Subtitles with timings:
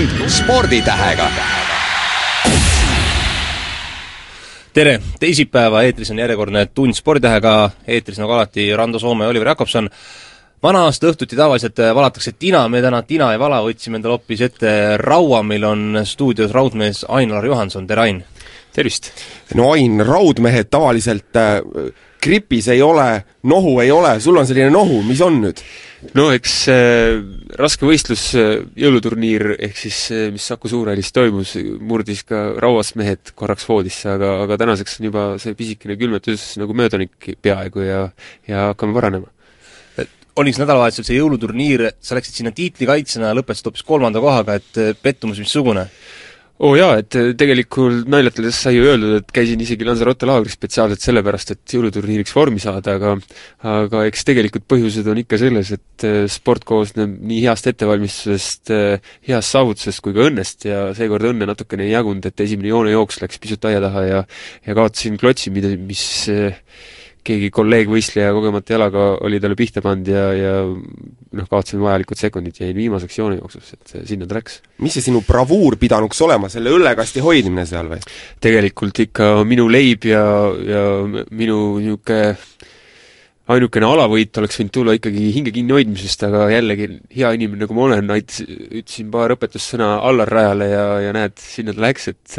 [0.00, 1.26] tund sporditähega.
[4.72, 9.90] tere, teisipäeva eetris on järjekordne Tund sporditähega, eetris nagu alati Rando Soome ja Oliver Jakobson.
[10.62, 14.96] vana aasta õhtuti tavaliselt valatakse tina, me täna tina ei vala, võtsime endale hoopis ette
[14.96, 18.24] raua, meil on stuudios raudmees Ain-Alar Johanson, tere Ain!
[18.72, 19.12] tervist!
[19.54, 21.60] no Ain, raudmehed tavaliselt äh,
[22.22, 25.60] gripis ei ole, nohu ei ole, sul on selline nohu, mis on nüüd?
[26.16, 27.18] No eks äh,
[27.58, 33.32] raske võistlus äh,, jõuluturniir, ehk siis äh, mis Saku Suurhallis toimus, murdis ka rauast mehed
[33.38, 38.00] korraks voodisse, aga, aga tänaseks on juba see pisikene külmetus nagu möödanik peaaegu ja
[38.48, 39.28] ja hakkame paranema.
[40.40, 44.94] oli siis nädalavahetusel see jõuluturniir, sa läksid sinna tiitlikaitsjana, lõpetasid hoopis kolmanda kohaga, et äh,
[45.02, 45.88] pettumus missugune?
[46.60, 50.58] Oo oh jaa, et äh, tegelikult naljatades sai ju öeldud, et käisin isegi Lanzarote laagris
[50.58, 53.14] spetsiaalselt sellepärast, et jõuluturniiriks vormi saada, aga
[53.70, 58.74] aga eks tegelikult põhjused on ikka selles, et äh, sport koosneb nii heast ettevalmistusest,
[59.28, 63.40] heast saavutusest kui ka õnnest ja seekord õnne natukene ei jagunud, et esimene joonejooks läks
[63.40, 64.24] pisut aia taha ja
[64.66, 66.04] ja kaotasin klotsi, mida, mis
[67.26, 72.74] keegi kolleegvõistleja kogemata jalaga oli talle pihta pannud ja, ja noh, kaotasin vajalikud sekundid, jäin
[72.76, 74.60] viimaseks joonejooksus, et sinna ta läks.
[74.84, 78.00] mis see sinu bravuur pidanuks olema, selle õllekasti hoidmine seal või?
[78.42, 80.24] tegelikult ikka minu leib ja,
[80.66, 80.84] ja
[81.30, 82.36] minu niisugune
[83.50, 88.12] ainukene alavõit oleks võinud tulla ikkagi hinge kinnihoidmisest, aga jällegi, hea inimene nagu ma olen,
[88.14, 92.36] aitas, ütlesin paar õpetussõna Allar Rajale ja, ja näed, sinna ta läks, et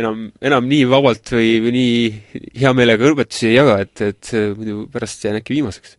[0.00, 4.86] enam, enam nii vabalt või, või nii hea meelega õpetusi ei jaga, et, et muidu
[4.92, 5.96] pärast jään äkki viimaseks.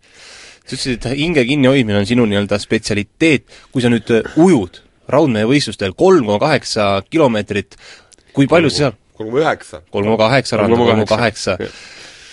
[0.64, 5.96] sa ütlesid, et hinge kinnihoidmine on sinu nii-öelda spetsialiteet, kui sa nüüd ujud raudmehe võistlustel
[5.98, 7.78] kolm koma kaheksa kilomeetrit,
[8.34, 9.00] kui palju sa seal?
[9.20, 9.82] kolm koma üheksa.
[9.92, 11.58] kolm koma kaheksa, kolm koma kaheksa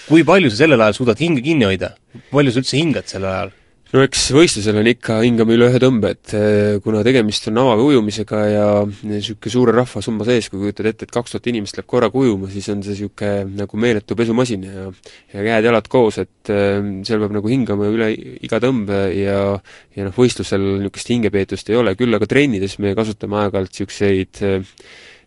[0.07, 1.95] kui palju sa sellel ajal suudad hinge kinni hoida?
[2.33, 3.55] palju sa üldse hingad sellel ajal?
[3.95, 7.93] no eks võistlusel on ikka, hingame üle ühe tõmbe, et eh, kuna tegemist on avavee
[7.93, 12.19] ujumisega ja niisugune suure rahvasumma sees, kui kujutad ette, et kaks tuhat inimest läheb korraga
[12.19, 14.89] ujuma, siis on see niisugune nagu meeletu pesumasin ja
[15.34, 19.38] ja käed-jalad koos, et eh, seal peab nagu hingama üle iga tõmbe ja
[19.97, 24.62] ja noh, võistlusel niisugust hingepeetust ei ole, küll aga trennides me kasutame aeg-ajalt niisuguseid Äh,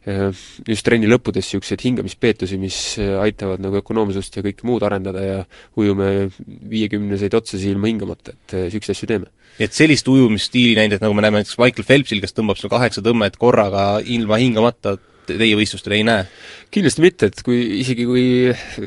[0.08, 5.42] just trenni lõppudes niisuguseid hingamispeetusi, mis äh, aitavad nagu ökonoomsust ja kõike muud arendada ja
[5.80, 6.30] ujume
[6.72, 9.28] viiekümneseid otsasi ilma hingamata, et niisuguseid äh, asju teeme.
[9.60, 13.36] et sellist ujumisstiili näidet, nagu me näeme näiteks Michael Phelpsil, kes tõmbab seal kaheksa tõmmet
[13.42, 14.96] korraga ilma hingamata,
[15.28, 16.24] teie võistlustel ei näe?
[16.74, 18.26] Kindlasti mitte, et kui, isegi kui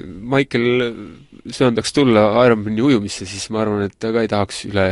[0.06, 0.86] Michael
[1.50, 4.86] söandaks tulla Ironmani ujumisse, siis ma arvan, et ta ka ei tahaks üle,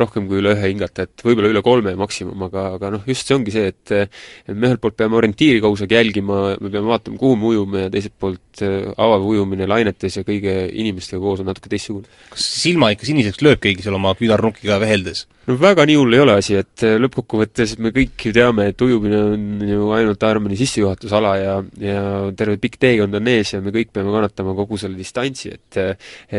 [0.00, 3.36] rohkem kui üle ühe hingata, et võib-olla üle kolme maksimum, aga, aga noh, just see
[3.38, 7.16] ongi see, et et me ühelt poolt peame orientiiri kogu aeg jälgima, me peame vaatama,
[7.20, 11.48] kuhu me ujume ja teiselt poolt äh, avav ujumine lainetes ja kõige inimestega koos on
[11.48, 12.10] natuke teistsugune.
[12.34, 15.24] kas silma ikka siniseks lööb keegi seal oma küünarnukiga veheldes?
[15.48, 18.84] no väga nii hull ei ole asi, et äh, lõppkokkuvõttes me kõik ju teame, et
[18.84, 22.04] ujumine on ju ainult Ironmani sissejuhatusala ja, ja
[22.38, 25.78] terve pikk teekond on ees ja me kõik peame kannatama kogu selle distantsi, et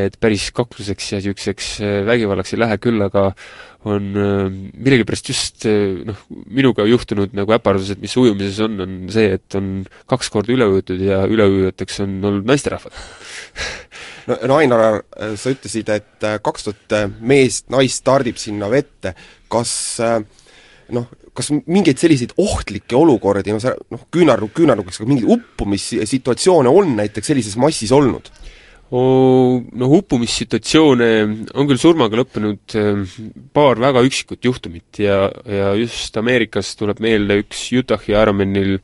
[0.06, 3.28] et päris kakluseks ja niisuguseks äh, vägivallaks ei lähe, küll aga
[3.86, 9.60] on äh, millegipärast just noh, minuga juhtunud nagu äpardused, mis ujumises on, on see, et
[9.60, 12.96] on kaks korda üle ujutud ja üleujujateks on olnud naisterahvad.
[14.26, 15.04] No, no Ainar,
[15.38, 19.12] sa ütlesid, et kaks tuhat meest, naist stardib sinna vette,
[19.54, 19.70] kas
[20.02, 26.96] noh, kas mingeid selliseid ohtlikke olukordi, no sa noh, küünarnukk küünarnukiks, aga mingeid uppumissituatsioone on
[27.00, 28.31] näiteks sellises massis olnud?
[28.94, 31.09] Noh, uppumissituatsioone
[31.57, 32.75] on küll surmaga lõppenud
[33.56, 38.78] paar väga üksikut juhtumit ja, ja just Ameerikas tuleb meelde üks Utahi Ironmanil,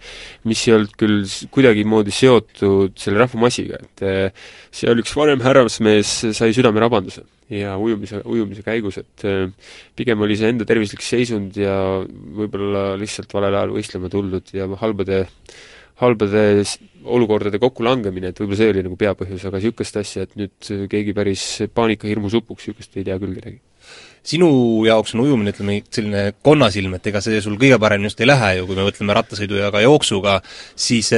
[0.49, 1.21] mis ei olnud küll
[1.53, 4.33] kuidagimoodi seotud selle rahvamassiga, et
[4.73, 9.25] seal üks vanem härrasmees sai südamerabanduse ja ujumise, ujumise käigus, et
[9.97, 15.25] pigem oli see enda tervislik seisund ja võib-olla lihtsalt valel ajal võistlema tuldud ja halbade
[16.01, 16.45] halbade
[17.01, 21.45] olukordade kokkulangemine, et võib-olla see oli nagu peapõhjus, aga niisugust asja, et nüüd keegi päris
[21.73, 23.61] paanikahirmus upuks, niisugust ei tea küll kedagi.
[24.23, 24.47] sinu
[24.85, 28.51] jaoks on ujumine, ütleme, selline konnasilm, et ega see sul kõige paremini just ei lähe
[28.59, 30.41] ju, kui me mõtleme rattasõidu ja ka jooksuga,
[30.77, 31.09] siis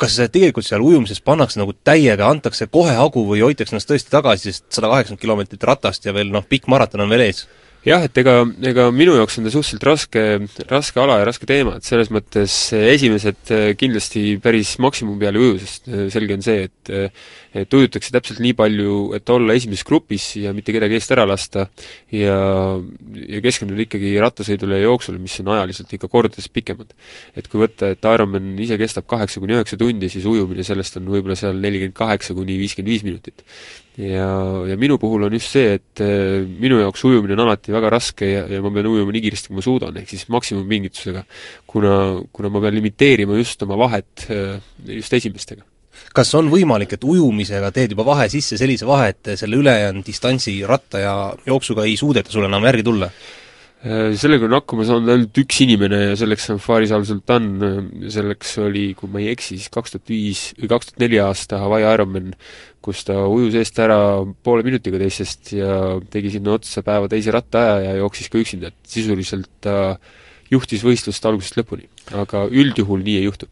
[0.00, 4.52] kas tegelikult seal ujumises pannakse nagu täiega, antakse kohe hagu või hoitakse ennast tõesti tagasi,
[4.52, 7.46] sest sada kaheksakümmend kilomeetrit ratast ja veel noh, pikk maraton on veel ees?
[7.86, 8.36] Jah, et ega,
[8.70, 10.24] ega minu jaoks on ta suhteliselt raske,
[10.70, 15.60] raske ala ja raske teema, et selles mõttes esimesed kindlasti päris maksimumi peale ei uju,
[15.64, 16.94] sest selge on see, et
[17.56, 21.66] et ujutakse täpselt nii palju, et olla esimeses grupis ja mitte kedagi eest ära lasta
[22.14, 22.36] ja,
[22.78, 26.94] ja keskenduda ikkagi rattasõidule ja jooksule, mis on ajaliselt ikka kordades pikemad.
[27.34, 31.10] et kui võtta, et Ironman ise kestab kaheksa kuni üheksa tundi, siis ujumine sellest on
[31.10, 33.42] võib-olla seal nelikümmend kaheksa kuni viiskümmend viis minutit.
[33.98, 34.28] ja,
[34.70, 38.30] ja minu puhul on just see, et äh, minu jaoks ujumine on alati väga raske
[38.30, 41.26] ja, ja ma pean ujuma nii kiiresti, kui ma suudan, ehk siis maksimumpingitusega.
[41.66, 41.98] kuna,
[42.30, 45.66] kuna ma pean limiteerima just oma vahet äh, just esimestega
[46.14, 50.60] kas on võimalik, et ujumisega teed juba vahe sisse, sellise vahe, et selle ülejäänud distantsi
[50.66, 51.14] ratta ja
[51.46, 53.10] jooksuga ei suudeta sulle enam järgi tulla?
[53.80, 57.46] Äh, sellega on hakkama saanud ainult üks inimene ja selleks on Faris al-Sultan,
[58.12, 61.62] selleks oli, kui ma ei eksi, siis kaks tuhat viis või kaks tuhat neli aasta
[61.62, 62.34] Hawaii Ironman,
[62.84, 63.96] kus ta ujus eest ära
[64.44, 65.78] poole minutiga teistest ja
[66.12, 69.78] tegi sinna otsa päeva teise rattaaja ja jooksis ka üksinda, et sisuliselt ta
[70.50, 71.88] juhtis võistlust algusest lõpuni.
[72.16, 73.46] aga üldjuhul nii ei juhtu.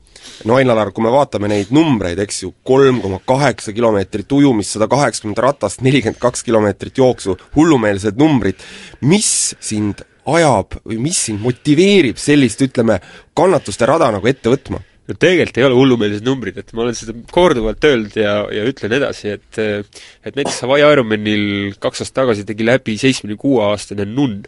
[0.44, 4.88] no Ain-Alar, kui me vaatame neid numbreid, eks ju, kolm koma kaheksa kilomeetrit ujumist, sada
[4.90, 8.62] kaheksakümmend ratast, nelikümmend kaks kilomeetrit jooksu, hullumeelsed numbrid,
[9.00, 13.00] mis sind ajab või mis sind motiveerib sellist, ütleme,
[13.36, 14.82] kannatuste rada nagu ette võtma?
[15.08, 18.94] No tegelikult ei ole hullumeelsed numbrid, et ma olen seda korduvalt öelnud ja, ja ütlen
[18.98, 24.42] edasi, et et näiteks Hawaii Ironmanil kaks aastat tagasi tegi läbi seitsmekümne kuue aastane nunn.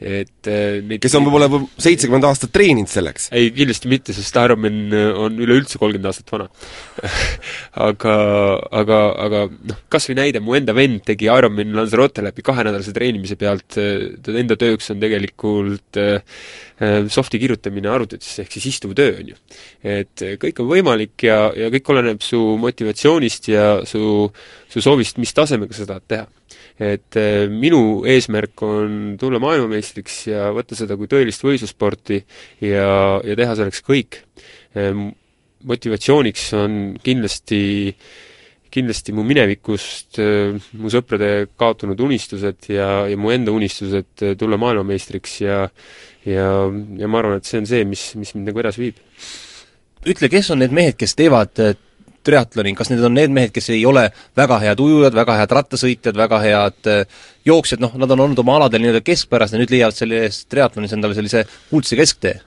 [0.00, 3.28] et neid kes on võib-olla seitsekümmend aastat treeninud selleks?
[3.36, 4.80] ei, kindlasti mitte, sest Ironman
[5.26, 6.48] on üleüldse kolmkümmend aastat vana
[7.88, 8.16] aga,
[8.80, 13.36] aga, aga noh, kas või näide, mu enda vend tegi Ironman Lanzarote läbi kahenädalase treenimise
[13.40, 16.00] pealt, ta enda tööks on tegelikult
[16.76, 19.36] soft'i kirjutamine arvutitesse, ehk siis istuv töö, on ju.
[19.80, 24.26] et kõik on võimalik ja, ja kõik oleneb su motivatsioonist ja su,
[24.68, 26.26] su soovist, mis tasemega sa tahad teha.
[26.76, 27.16] et
[27.48, 32.20] minu eesmärk on tulla maailmameistriks ja võtta seda kui tõelist võistlussporti
[32.60, 32.90] ja,
[33.24, 34.20] ja teha selleks kõik.
[35.64, 37.96] motivatsiooniks on kindlasti
[38.76, 40.18] kindlasti mu minevikust
[40.76, 45.62] mu sõprade kaotunud unistused ja, ja mu enda unistused tulla maailmameistriks ja
[46.26, 46.46] ja,
[46.98, 49.02] ja ma arvan, et see on see, mis, mis mind nagu edasi viib.
[50.06, 51.74] ütle, kes on need mehed, kes teevad äh,
[52.26, 54.08] triatloni, kas need on need mehed, kes ei ole
[54.38, 58.58] väga head ujujad, väga head rattasõitjad, väga head äh, jooksjad, noh, nad on olnud oma
[58.60, 62.40] aladel nii-öelda keskpärased ja nüüd leiavad selles triatlonis endale sellise kuldse kesktee?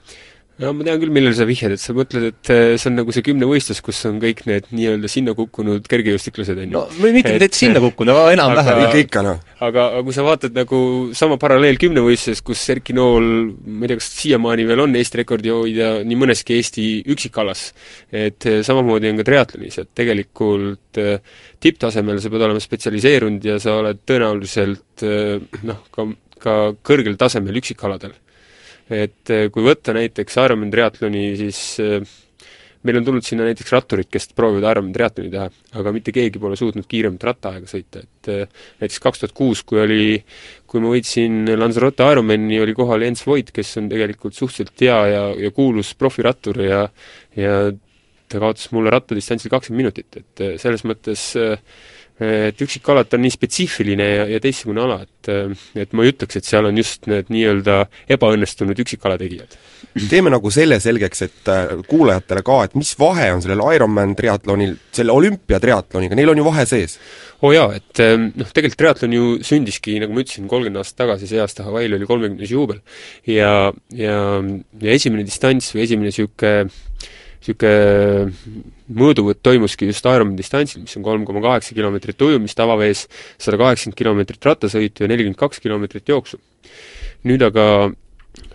[0.60, 3.14] No ma tean küll, millele sa vihjad, et sa mõtled, et äh, see on nagu
[3.14, 6.82] see kümnevõistlus, kus on kõik need nii-öelda sinna kukkunud kergejõustiklased, on ju.
[7.00, 8.82] no mitte et, sinna kukkunud, aga enam-vähem.
[8.86, 9.40] ikka, ikka noh.
[9.56, 10.80] aga, aga kui sa vaatad nagu
[11.16, 13.28] sama paralleel kümnevõistluses, kus Erki Nool,
[13.64, 17.66] ma ei tea, kas siiamaani veel on Eesti rekordi hoidja nii mõneski Eesti üksikalas,
[18.12, 21.20] et äh, samamoodi on ka triatlonis, et tegelikult äh,
[21.60, 25.04] tipptasemel sa pead olema spetsialiseerunud ja sa oled tõenäoliselt
[25.64, 26.04] noh, ka,
[26.40, 28.12] ka kõrgel tasemel üksikaladel
[28.90, 32.00] et eh, kui võtta näiteks Ironman triatloni, siis eh,
[32.86, 35.48] meil on tulnud sinna näiteks ratturid, kes proovivad Ironman triatloni teha,
[35.80, 39.82] aga mitte keegi pole suutnud kiiremat rattaaega sõita, et eh, näiteks kaks tuhat kuus, kui
[39.82, 40.02] oli,
[40.70, 45.22] kui ma võitsin Lanzarote Ironmani, oli kohal Jens Voit, kes on tegelikult suhteliselt hea ja,
[45.46, 46.82] ja kuulus profirattur ja
[47.38, 47.62] ja
[48.30, 51.58] ta kaotas mulle rattadistantsil kakskümmend minutit, et selles mõttes äh,
[52.20, 55.30] et üksikalad on nii spetsiifiline ja, ja teistsugune ala, et
[55.80, 57.82] et ma ei ütleks, et seal on just need nii-öelda
[58.16, 59.56] ebaõnnestunud üksikala tegijad.
[60.10, 64.76] teeme nagu selle selgeks, et äh, kuulajatele ka, et mis vahe on sellel Ironman triatlonil
[64.96, 66.98] selle olümpiatriatloniga, neil on ju vahe sees?
[67.40, 68.02] oo oh jaa, et
[68.36, 72.08] noh, tegelikult triatlon ju sündiski, nagu ma ütlesin, kolmkümmend aastat tagasi, see aasta Hawaii'l oli
[72.08, 72.82] kolmekümnes juubel.
[73.24, 74.20] ja, ja,
[74.80, 76.68] ja esimene distants või esimene niisugune
[77.40, 78.32] niisugune
[79.00, 83.06] mõõduvõtt toimuski just Ironman distantsil, mis on kolm koma kaheksa kilomeetrit ujumist avavees,
[83.38, 86.40] sada kaheksakümmend kilomeetrit rattasõitu ja nelikümmend kaks kilomeetrit jooksu.
[87.24, 87.64] nüüd aga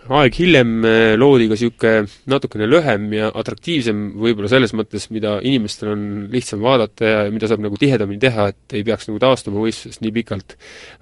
[0.06, 5.90] aeg hiljem eh, loodi ka niisugune natukene lühem ja atraktiivsem võib-olla selles mõttes, mida inimestel
[5.94, 10.04] on lihtsam vaadata ja mida saab nagu tihedamini teha, et ei peaks nagu taastuma võistlusest
[10.04, 10.54] nii pikalt,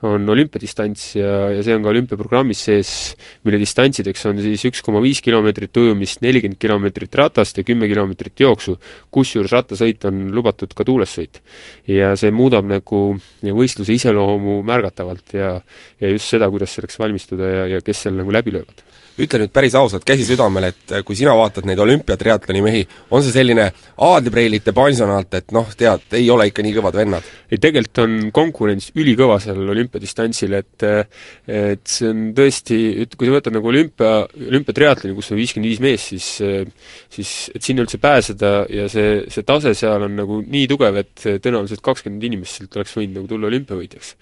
[0.08, 2.94] on olümpiadistants ja, ja see on ka olümpiaprogrammis sees,
[3.44, 8.44] mille distantsideks on siis üks koma viis kilomeetrit ujumist, nelikümmend kilomeetrit ratast ja kümme kilomeetrit
[8.46, 8.78] jooksu,
[9.12, 11.42] kusjuures rattasõit on lubatud ka tuulessõit.
[11.90, 13.04] ja see muudab nagu
[13.44, 15.54] võistluse iseloomu märgatavalt ja
[16.00, 19.52] ja just seda, kuidas selleks valmistuda ja, ja kes seal nagu läbi löövad ütle nüüd
[19.54, 22.82] päris ausalt, käsi südamel, et äh, kui sina vaatad neid olümpiatriatloni mehi,
[23.14, 23.68] on see selline
[24.02, 27.32] aadlipreilite pansionaat, et noh, tead, ei ole ikka nii kõvad vennad?
[27.54, 30.86] ei, tegelikult on konkurents ülikõva sellel olümpiadistantsil, et
[31.46, 35.82] et see on tõesti, et kui sa võtad nagu olümpia, olümpiatriatloni, kus on viiskümmend viis
[35.84, 36.28] meest, siis
[37.14, 41.14] siis et sinna üldse pääseda ja see, see tase seal on nagu nii tugev, et
[41.22, 44.14] tõenäoliselt kakskümmend inimest sealt oleks võinud nagu tulla olümpiavõitjaks.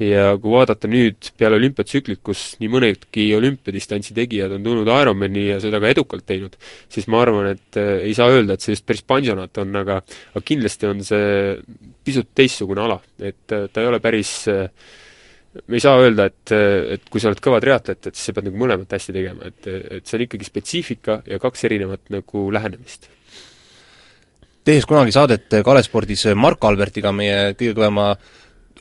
[0.00, 5.44] ja kui vaadata nüüd peale olümpiatsüklit, kus nii mõnedki olümpiadistantsi tegijad tegijad on tulnud Ironmani
[5.48, 6.54] ja seda ka edukalt teinud,
[6.92, 10.00] siis ma arvan, et äh, ei saa öelda, et see just päris pansionaat on, aga
[10.02, 11.58] aga kindlasti on see
[12.06, 14.70] pisut teistsugune ala, et äh, ta ei ole päris äh,
[15.66, 16.54] me ei saa öelda, et,
[16.94, 19.70] et kui sa oled kõva triatlet, et siis sa pead nagu mõlemat hästi tegema, et,
[19.98, 23.08] et see on ikkagi spetsiifika ja kaks erinevat nagu lähenemist.
[24.68, 28.12] tehes kunagi saadet Kalespordis Mark Albertiga, meie kõige kõvema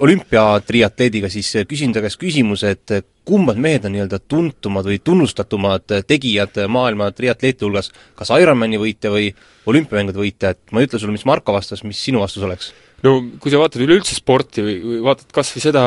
[0.04, 6.60] olümpiatriatleediga, siis küsin ta käest küsimuse, et kummad mehed on nii-öelda tuntumad või tunnustatumad tegijad
[6.72, 9.32] maailma triatleeti hulgas, kas Ironmani võitja või
[9.68, 12.72] olümpiamängude võitja, et ma ei ütle sulle, mis Marko vastas, mis sinu vastus oleks?
[13.06, 15.84] no kui sa vaatad üleüldse sporti või, või vaatad kas või seda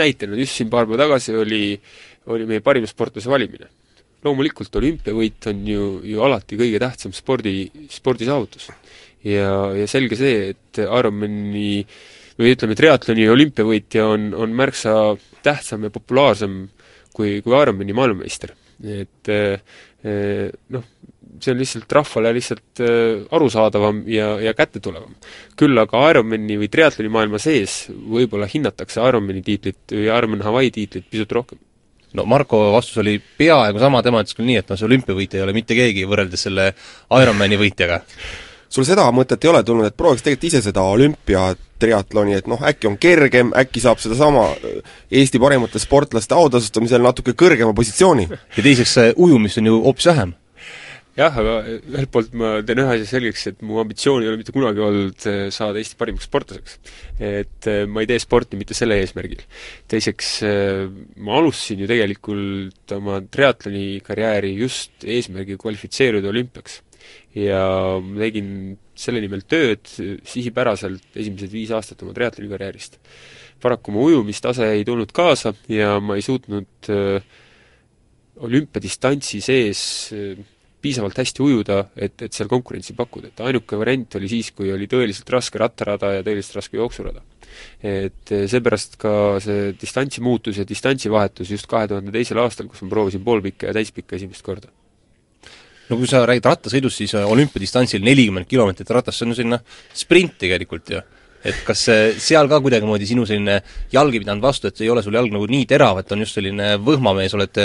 [0.00, 1.64] näitena, just siin paar päeva tagasi oli,
[2.30, 3.68] oli meie parima sportlase valimine.
[4.24, 8.70] loomulikult olümpiavõit on ju, ju alati kõige tähtsam spordi, spordisaavutus.
[9.24, 11.86] ja, ja selge see, et Ironmani
[12.40, 14.96] või ütleme, triatloni olümpiavõitja on, on märksa
[15.44, 16.62] tähtsam ja populaarsem
[17.16, 18.54] kui, kui Ironmani maailmameister.
[18.80, 19.60] et eh,
[20.72, 20.84] noh,
[21.40, 25.14] see on lihtsalt rahvale lihtsalt äh, arusaadavam ja, ja kättetulevam.
[25.56, 31.08] küll aga Ironmani või triatloni maailma sees võib-olla hinnatakse Ironmani tiitlit või Ironman Hawaii tiitlit
[31.10, 31.58] pisut rohkem.
[32.14, 35.46] no Marko vastus oli peaaegu sama, tema ütles küll nii, et noh, see olümpiavõitja ei
[35.46, 36.72] ole mitte keegi võrreldes selle
[37.22, 38.02] Ironmani võitjaga
[38.70, 42.90] sul seda mõtet ei ole tulnud, et prooviks tegelikult ise seda olümpiatriatloni, et noh, äkki
[42.90, 44.46] on kergem, äkki saab sedasama
[45.10, 48.28] Eesti parimate sportlaste autasustamisel natuke kõrgema positsiooni?
[48.30, 50.36] ja teiseks, ujumist on ju hoopis vähem
[51.18, 54.54] jah, aga ühelt poolt ma teen ühe asja selgeks, et mu ambitsioon ei ole mitte
[54.54, 56.78] kunagi olnud eh, saada Eesti parimaks sportlaseks.
[57.20, 59.42] et ma ei tee sporti mitte selle eesmärgil.
[59.90, 60.30] teiseks,
[61.18, 66.80] ma alustasin ju tegelikult oma triatloni karjääri just eesmärgiga kvalifitseeruda olümpiaks.
[67.34, 67.64] Ja
[68.18, 72.98] tegin selle nimel tööd sihipäraselt esimesed viis aastat oma triatloni karjäärist.
[73.60, 76.90] paraku mu ujumistase ei tulnud kaasa ja ma ei suutnud
[78.40, 79.82] olümpiadistantsi sees
[80.80, 84.88] piisavalt hästi ujuda, et, et seal konkurentsi pakkuda, et ainuke variant oli siis, kui oli
[84.90, 87.22] tõeliselt raske rattarada ja tõeliselt raske jooksurada.
[87.82, 89.12] et eh, seepärast ka
[89.42, 93.68] see distantsi muutus ja distantsi vahetus just kahe tuhande teisel aastal, kus ma proovisin poolpikka
[93.68, 94.70] ja täispikka esimest korda.
[95.90, 99.60] No kui sa räägid rattasõidust, siis olümpiadistantsil nelikümmend kilomeetrit ratast, see on ju selline
[100.02, 101.02] sprint tegelikult ju.
[101.44, 101.86] Et kas
[102.20, 105.46] seal ka kuidagimoodi sinu selline jalg ei pidanud vastu, et ei ole sul jalg nagu
[105.48, 107.62] nii terav, et on just selline võhmamees, oled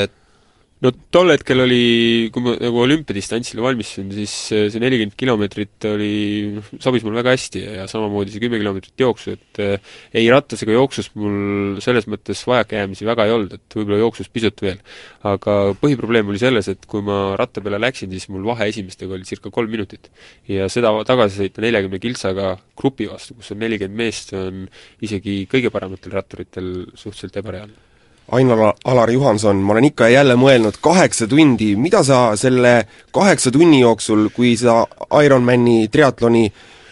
[0.84, 6.10] no tol hetkel oli, kui ma nagu olümpiadistantsile valmistusin, siis see nelikümmend kilomeetrit oli,
[6.58, 10.66] noh, sobis mulle väga hästi ja samamoodi see kümme kilomeetrit jooksu, et eh, ei rattas
[10.66, 14.84] ega jooksus mul selles mõttes vajakajäämisi väga ei olnud, et võib-olla jooksus pisut veel.
[15.26, 19.28] aga põhiprobleem oli selles, et kui ma ratta peale läksin, siis mul vahe esimestega oli
[19.28, 20.12] circa kolm minutit.
[20.52, 24.68] ja seda tagasi sõita neljakümne kiltsaga grupi vastu, kus on nelikümmend meest, on
[25.06, 27.95] isegi kõige parematel ratturitel suhteliselt ebareaalne
[28.34, 33.84] Ain-Alar Juhanson, ma olen ikka ja jälle mõelnud, kaheksa tundi, mida sa selle kaheksa tunni
[33.84, 34.80] jooksul, kui sa
[35.22, 36.48] Ironmani triatloni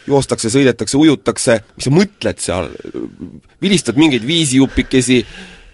[0.08, 2.70] joostakse, sõidetakse, ujutakse, mis sa mõtled seal,
[3.64, 5.24] vilistad mingeid viisijupikesi,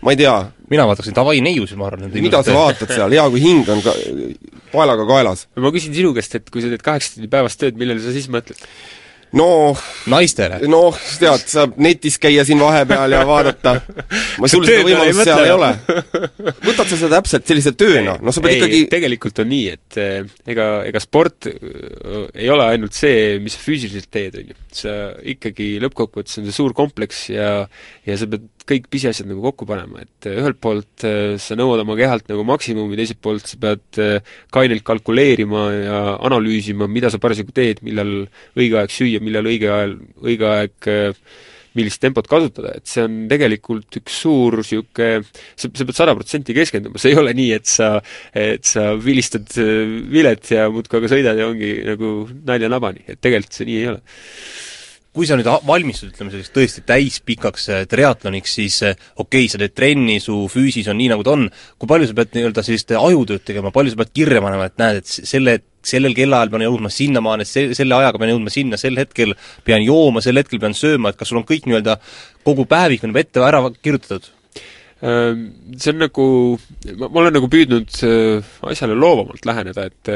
[0.05, 0.37] ma ei tea.
[0.69, 2.11] mina vaataksin davai neiusid, ma arvan.
[2.13, 3.95] mida sa vaatad seal, hea kui hing on ka
[4.71, 5.47] paelaga kaelas.
[5.57, 8.29] ma küsin sinu käest, et kui sa teed kaheksa tundi päevas tööd, millele sa siis
[8.31, 8.63] mõtled?
[9.37, 10.59] Noh, naistele?
[10.69, 13.75] noh, tead, saab netis käia siin vahepeal ja vaadata.
[14.41, 15.71] ma sul seda võimalust seal ei ole.
[16.65, 19.99] võtad sa seda täpselt sellise tööna, no sa pead ei, ikkagi tegelikult on nii, et
[20.01, 21.59] eh, ega, ega sport eh,
[22.33, 24.59] ei ole ainult see, mis sa füüsiliselt teed, on ju.
[24.81, 24.95] sa
[25.35, 27.51] ikkagi lõppkokkuvõttes on see suur kompleks ja
[28.07, 31.83] ja sa pead kõik pisiasjad nagu kokku panema, et äh, ühelt poolt äh, sa nõuad
[31.83, 37.21] oma kehalt nagu maksimumi, teiselt poolt sa pead äh, kainelt kalkuleerima ja analüüsima, mida sa
[37.21, 38.25] parasjagu teed, millal
[38.57, 39.95] õige aeg süüa, millal õige ajal,
[40.25, 40.91] õige aeg
[41.77, 45.21] millist tempot kasutada, et see on tegelikult üks suur niisugune,
[45.53, 47.91] sa, sa pead sada protsenti keskenduma, see ei ole nii, et sa,
[48.33, 49.53] et sa vilistad
[50.09, 52.15] vilet ja muudkui aga sõidad ja ongi nagu
[52.49, 54.01] nalja nabani, et tegelikult see nii ei ole
[55.15, 59.59] kui sa nüüd valmistud, ütleme selliseks tõesti täispikaks äh, triatloniks, siis äh, okei okay,, sa
[59.61, 61.47] teed trenni, su füüsis on nii, nagu ta on,
[61.81, 65.01] kui palju sa pead nii-öelda sellist ajutööd tegema, palju sa pead kirja panema, et näed,
[65.01, 69.01] et selle, sellel kellaajal pean jõudma sinnamaani, et see, selle ajaga pean jõudma sinna, sel
[69.01, 69.33] hetkel
[69.65, 71.97] pean jooma, sel hetkel pean sööma, et kas sul on kõik nii-öelda,
[72.45, 74.35] kogu päevik on juba ette ära kirjutatud?
[74.99, 76.23] See on nagu,
[76.99, 80.11] ma olen nagu püüdnud äh, asjale loovamalt läheneda, et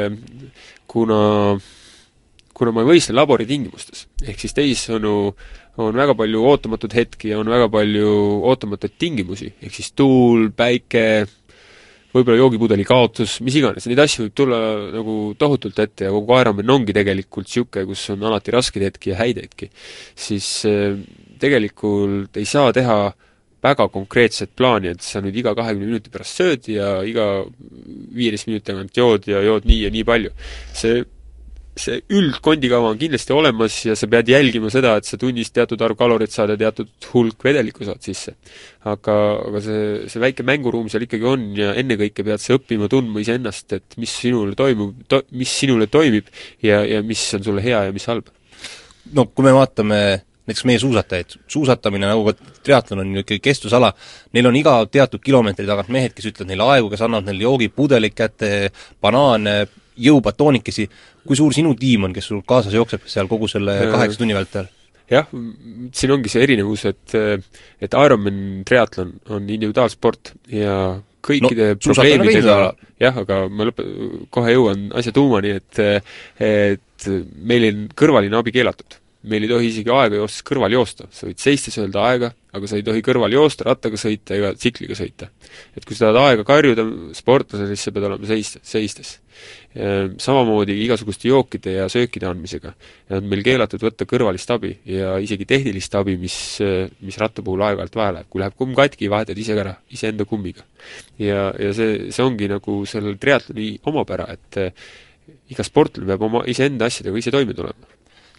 [0.92, 1.22] kuna
[2.54, 5.14] kuna ma ei võistle laboritingimustes, ehk siis teisisõnu
[5.82, 8.10] on väga palju ootamatuid hetki ja on väga palju
[8.50, 11.26] ootamatuid tingimusi, ehk siis tuul, päike,
[12.14, 14.62] võib-olla joogipudeli kaotus, mis iganes, neid asju võib tulla
[14.94, 19.20] nagu tohutult ette ja kogu Ironman ongi tegelikult niisugune, kus on alati raskeid hetki ja
[19.24, 19.72] häid hetki,
[20.14, 20.94] siis eh,
[21.42, 23.00] tegelikult ei saa teha
[23.64, 27.28] väga konkreetset plaani, et sa nüüd iga kahekümne minuti pärast sööd ja iga
[28.14, 30.34] viieteist minuti tagant jood ja jood nii ja nii palju.
[30.76, 31.04] see
[31.80, 35.98] see üldkondikava on kindlasti olemas ja sa pead jälgima seda, et sa tunnis teatud arv
[35.98, 38.36] kaloreid saad ja teatud hulk vedelikku saad sisse.
[38.90, 39.16] aga,
[39.48, 43.74] aga see, see väike mänguruum seal ikkagi on ja ennekõike pead sa õppima tundma iseennast,
[43.80, 46.30] et mis sinule toimub to,, mis sinule toimib
[46.62, 48.30] ja, ja mis on sulle hea ja mis halb.
[49.14, 50.00] no kui me vaatame
[50.44, 53.94] näiteks meie suusatajaid, suusatamine nagu ka triatlon on ju ikkagi kestvusala,
[54.36, 58.18] neil on iga teatud kilomeetri tagant mehed, kes ütlevad neile aegu, kes annavad neile joogipudeleid
[58.18, 58.50] kätte,
[59.02, 59.62] banaane,
[60.04, 60.88] jõupatoonikesi,
[61.28, 64.70] kui suur sinu tiim on, kes sul kaasas jookseb seal kogu selle kaheksa tunni vältel?
[65.12, 65.28] jah,
[65.94, 67.16] siin ongi see erinevus, et
[67.84, 70.78] et Ironman triatlon on individuaalsport ja
[71.24, 72.58] kõikide no, probleemidega,
[73.04, 73.86] jah, aga ma lõpe-,
[74.34, 75.84] kohe jõuan asja tuumani, et
[76.44, 77.10] et
[77.44, 81.40] meil on kõrvaline abi keelatud meil ei tohi isegi aega joostes kõrval joosta, sa võid
[81.40, 85.30] seistes öelda aega, aga sa ei tohi kõrval joosta, rattaga sõita ega tsikliga sõita.
[85.78, 86.84] et kui sa tahad aega karjuda
[87.16, 89.14] sportlasele, siis sa pead olema seist-, seistes.
[89.74, 92.74] Ehm, samamoodi igasuguste jookide ja söökide andmisega.
[93.16, 96.36] on meil keelatud võtta kõrvalist abi ja isegi tehnilist abi, mis,
[97.00, 98.30] mis ratta puhul aeg-ajalt vaja läheb.
[98.30, 100.68] kui läheb kumm katki, vahetad ise ära, iseenda kummiga.
[101.18, 104.78] ja, ja see, see ongi nagu sellel triatloni omapära, et
[105.50, 107.93] iga sportlane peab oma iseenda asjadega ise toime tulema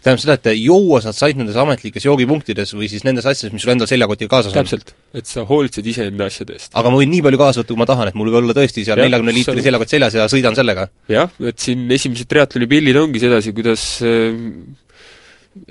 [0.05, 3.65] tähendab seda, et juua saad sa ainult nendes ametlikes joogipunktides või siis nendes asjades, mis
[3.65, 4.59] sul endal seljakotiga kaasas on?
[4.59, 6.71] täpselt, et sa hoolitsed iseenda asjade eest.
[6.77, 8.85] aga ma võin nii palju kaasa võtta, kui ma tahan, et mul võib olla tõesti
[8.85, 9.67] seal neljakümne liitri seal...
[9.69, 10.87] seljakott seljas ja sõidan sellega?
[11.11, 14.37] jah, et siin esimesed triatloni pildid ongi sedasi, kuidas äh,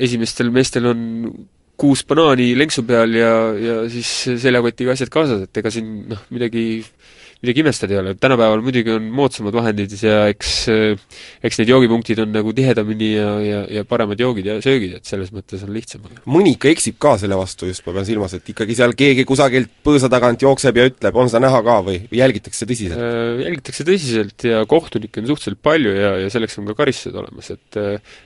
[0.08, 1.04] esimestel meestel on
[1.78, 4.10] kuus banaani lenksu peal ja, ja siis
[4.42, 6.82] seljakotiga asjad kaasas, et ega siin noh, midagi
[7.44, 10.54] midagi imestada ei ole, tänapäeval muidugi on moodsamad vahendid ja eks
[11.44, 15.32] eks need joogipunktid on nagu tihedamini ja, ja, ja paremad joogid ja söögid, et selles
[15.34, 16.06] mõttes on lihtsam.
[16.30, 19.72] mõni ikka eksib ka selle vastu just, ma pean silmas, et ikkagi seal keegi kusagilt
[19.84, 23.00] põõsa tagant jookseb ja ütleb, on seda näha ka või jälgitakse tõsiselt?
[23.00, 27.52] Äh, jälgitakse tõsiselt ja kohtunikke on suhteliselt palju ja, ja selleks on ka karistused olemas,
[27.54, 27.80] et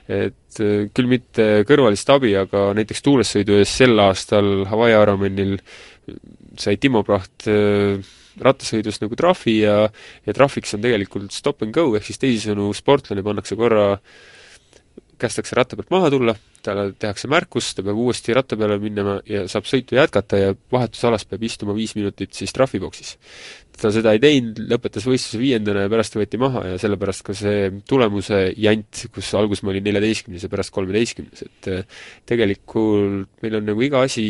[0.09, 0.59] et
[0.95, 5.57] küll mitte kõrvalist abi, aga näiteks tuulessõidu eest sel aastal Hawaii Ironmanil
[6.59, 7.45] sai Timo Praht
[8.45, 9.77] rattasõidus nagu trahvi ja
[10.25, 13.95] ja trahviks on tegelikult stop and go, ehk siis teisisõnu, sportlane pannakse korra,
[15.19, 19.45] kästakse ratta pealt maha tulla, talle tehakse märkus, ta peab uuesti ratta peale minema ja
[19.51, 23.17] saab sõitu jätkata ja vahetusalas peab istuma viis minutit siis trahviboksis
[23.81, 27.69] ta seda ei teinud, lõpetas võistluse viiendana ja pärast võeti maha ja sellepärast ka see
[27.89, 33.67] tulemuse jant, kus alguses ma olin neljateistkümnes ja pärast kolmeteistkümnes, et eh, tegelikult meil on
[33.71, 34.25] nagu iga asi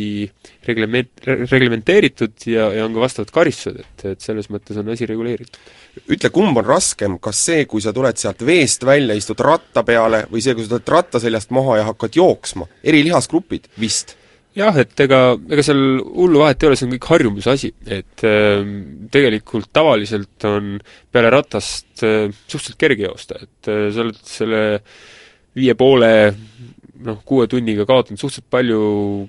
[0.67, 5.59] reglement-, reglementeeritud ja, ja on ka vastavad karistused, et, et selles mõttes on asi reguleeritud.
[6.05, 10.25] ütle, kumb on raskem, kas see, kui sa tuled sealt veest välja, istud ratta peale,
[10.31, 12.69] või see, kui sa tuled ratta seljast maha ja hakkad jooksma?
[12.83, 14.18] eri lihasgrupid vist
[14.57, 15.19] jah, et ega,
[15.51, 18.63] ega seal hullu vahet ei ole, see on kõik harjumuse asi, et äh,
[19.13, 20.77] tegelikult tavaliselt on
[21.13, 24.63] peale ratast äh, suhteliselt kerge joosta, et äh, sa oled selle
[25.57, 26.11] viie poole
[27.05, 28.81] noh, kuue tunniga kaotanud suhteliselt palju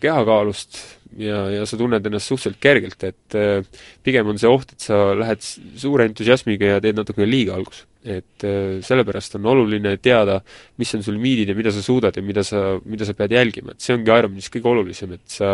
[0.02, 0.80] kehakaalust
[1.20, 5.11] ja, ja sa tunned ennast suhteliselt kergelt, et äh, pigem on see oht, et sa
[5.18, 10.38] lähed suure entusiasmiga ja teed natukene liiga alguses et äh, sellepärast on oluline teada,
[10.80, 13.74] mis on sul limiidid ja mida sa suudad ja mida sa, mida sa pead jälgima,
[13.74, 15.52] et see ongi Ironmanis kõige olulisem, et sa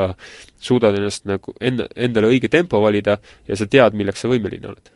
[0.62, 4.92] suudad ennast nagu enda, endale õige tempo valida ja sa tead, milleks sa võimeline oled.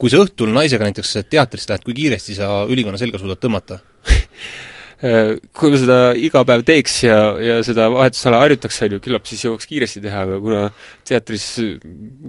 [0.00, 3.78] kui sa õhtul naisega näiteks teatrisse lähed, kui kiiresti sa ülikonna selga suudad tõmmata
[5.02, 9.42] kui ma seda iga päev teeks ja, ja seda vahetusala harjutaks, on ju, küllap siis
[9.48, 10.60] jõuaks kiiresti teha, aga kuna
[11.08, 11.46] teatris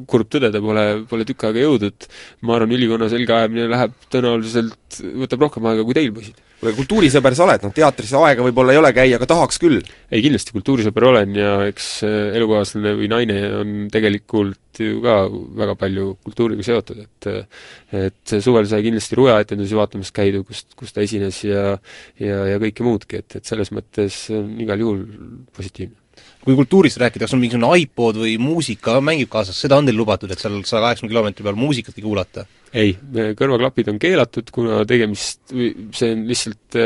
[0.09, 2.07] kurb tõdeda, pole, pole tükk aega jõudnud,
[2.41, 7.36] ma arvan, ülikonna selga ajamine läheb tõenäoliselt, võtab rohkem aega kui teil, poisid kuule, kultuurisõber
[7.36, 9.80] sa oled, noh teatris aega võib-olla ei ole käia, aga tahaks küll?
[10.10, 15.17] ei, kindlasti kultuurisõber olen ja eks äh, elukaaslane või naine on tegelikult ju ka
[15.60, 17.30] väga palju kultuuriga seotud, et
[17.93, 21.76] et suvel sai kindlasti Ruja etendusi vaatamas käidud, kus, kus ta esines ja
[22.21, 25.04] ja, ja kõike muudki, et, et selles mõttes on igal juhul
[25.54, 26.02] positiivne
[26.43, 30.32] kui kultuurist rääkida, kas on mingisugune iPod või muusika mängib kaasas, seda on teil lubatud,
[30.34, 32.45] et seal saja kaheksakümne kilomeetri peal muusikat ei kuulata?
[32.73, 32.95] ei,
[33.38, 35.38] kõrvaklapid on keelatud, kuna tegemist,
[35.93, 36.77] see on lihtsalt,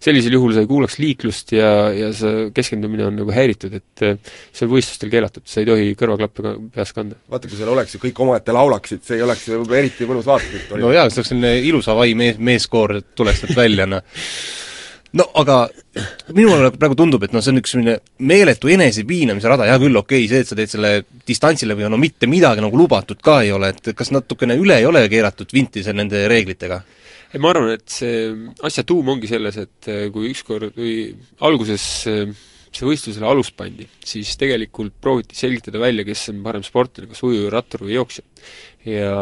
[0.00, 4.64] sellisel juhul sa ei kuulaks liiklust ja, ja see keskendumine on nagu häiritud, et see
[4.64, 7.20] on võistlustel keelatud, sa ei tohi kõrvaklappe ka peas kanda.
[7.28, 10.80] vaata, kui seal oleks ju kõik omaette laulaksid, see ei oleks võib-olla eriti mõnus vaadata.
[10.80, 14.00] no jaa, see oleks selline ilus Hawaii mees, meeskoor tuleks sealt välja, noh
[15.18, 15.58] no aga
[16.34, 20.24] minule praegu tundub, et noh, see on üks selline meeletu enesepiinamise rada, hea küll, okei
[20.24, 20.92] okay,, see, et sa teed selle
[21.26, 24.88] distantsile või no mitte midagi nagu lubatud ka ei ole, et kas natukene üle ei
[24.88, 26.82] ole keeratud vinti seal nende reeglitega?
[27.34, 28.26] ei, ma arvan, et see
[28.66, 30.98] asja tuum ongi selles, et eh, kui ükskord või
[31.46, 32.34] alguses eh,
[32.74, 37.50] see võistlusele alus pandi, siis tegelikult prooviti selgitada välja, kes on parem sportlane, kas ujuja,
[37.54, 38.26] rattur või jooksja.
[38.90, 39.16] ja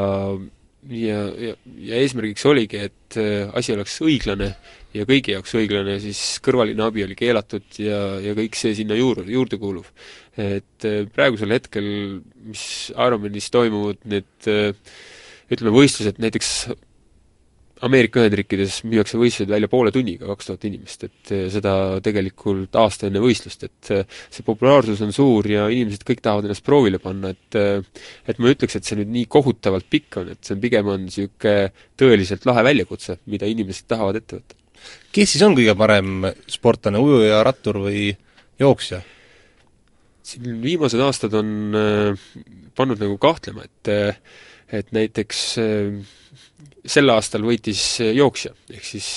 [0.90, 4.48] ja, ja, ja eesmärgiks oligi, et eh, asi oleks õiglane
[4.96, 9.26] ja kõigi jaoks õiglane, siis kõrvaline abi oli keelatud ja, ja kõik see sinna juurde,
[9.33, 9.90] juurde kuuluv.
[10.37, 11.88] et äh, praegusel hetkel,
[12.48, 14.72] mis Ironmanis toimuvad, need äh,
[15.52, 16.55] ütleme, võistlused näiteks
[17.83, 21.72] Ameerika Ühendriikides müüakse võistlused välja poole tunniga, kaks tuhat inimest, et eh, seda
[22.05, 27.02] tegelikult aasta enne võistlust, et see populaarsus on suur ja inimesed kõik tahavad ennast proovile
[27.02, 30.55] panna, et et ma ei ütleks, et see nüüd nii kohutavalt pikk on, et see
[30.55, 34.62] on pigem on niisugune tõeliselt lahe väljakutse, mida inimesed tahavad ette võtta.
[35.12, 38.11] Kes siis on kõige parem sportlane, ujuja, rattur või
[38.61, 39.03] jooksja?
[40.23, 42.27] siin viimased aastad on äh,
[42.79, 43.90] pannud nagu kahtlema, et
[44.73, 45.97] et näiteks äh,
[46.87, 49.09] sel aastal võitis äh, jooksja, ehk siis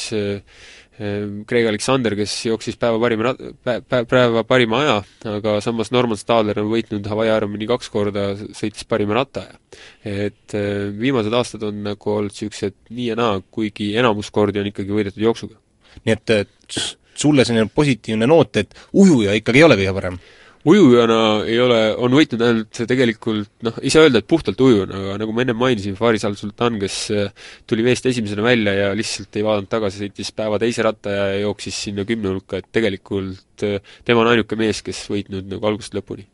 [0.96, 4.98] Craig Alexander, kes jooksis päeva parima rat-, pä-, päeva parima aja,
[5.34, 9.60] aga samas Norman Stadler on võitnud Hawaii Ironmani kaks korda, sõitis parima rattaaja.
[10.08, 10.56] et
[11.00, 15.26] viimased aastad on nagu olnud niisugused nii ja naa, kuigi enamus kordi on ikkagi võidetud
[15.26, 15.60] jooksuga.
[16.06, 16.80] nii et
[17.16, 20.20] sulle selline positiivne noot, et ujuja ikkagi ei ole kõige parem?
[20.66, 25.18] Ujujana ei ole, on võitnud ainult tegelikult noh, ei saa öelda, et puhtalt ujujana, aga
[25.22, 29.46] nagu ma ennem mainisin, Faris al-Sultan, kes äh, tuli veest esimesena välja ja lihtsalt ei
[29.46, 34.24] vaadanud tagasi, sõitis päeva teise ratta ja jooksis sinna kümne hulka, et tegelikult äh, tema
[34.24, 36.26] on ainuke mees, kes võitnud nagu algusest lõpuni.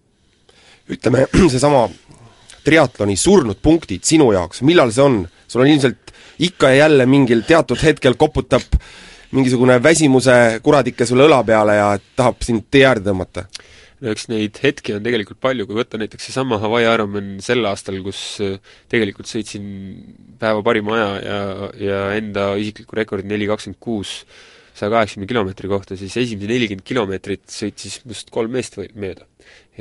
[0.95, 1.89] ütleme, seesama
[2.63, 5.23] triatloni surnud punktid sinu jaoks, millal see on?
[5.51, 8.63] sul on ilmselt ikka ja jälle mingil teatud hetkel koputab
[9.35, 13.45] mingisugune väsimuse kuradike sulle õla peale ja tahab sind tee äärde tõmmata?
[14.01, 18.21] Eks neid hetki on tegelikult palju, kui võtta näiteks seesama Hawaii Ironman sel aastal, kus
[18.43, 18.57] äh,
[18.91, 19.67] tegelikult sõitsin
[20.41, 21.43] päeva parima aja ja,
[21.81, 24.21] ja enda isikliku rekordi neli kakskümmend kuus
[24.71, 29.27] saja kaheksakümne kilomeetri kohta, siis esimesed nelikümmend kilomeetrit sõitis must kolm meest või mööda.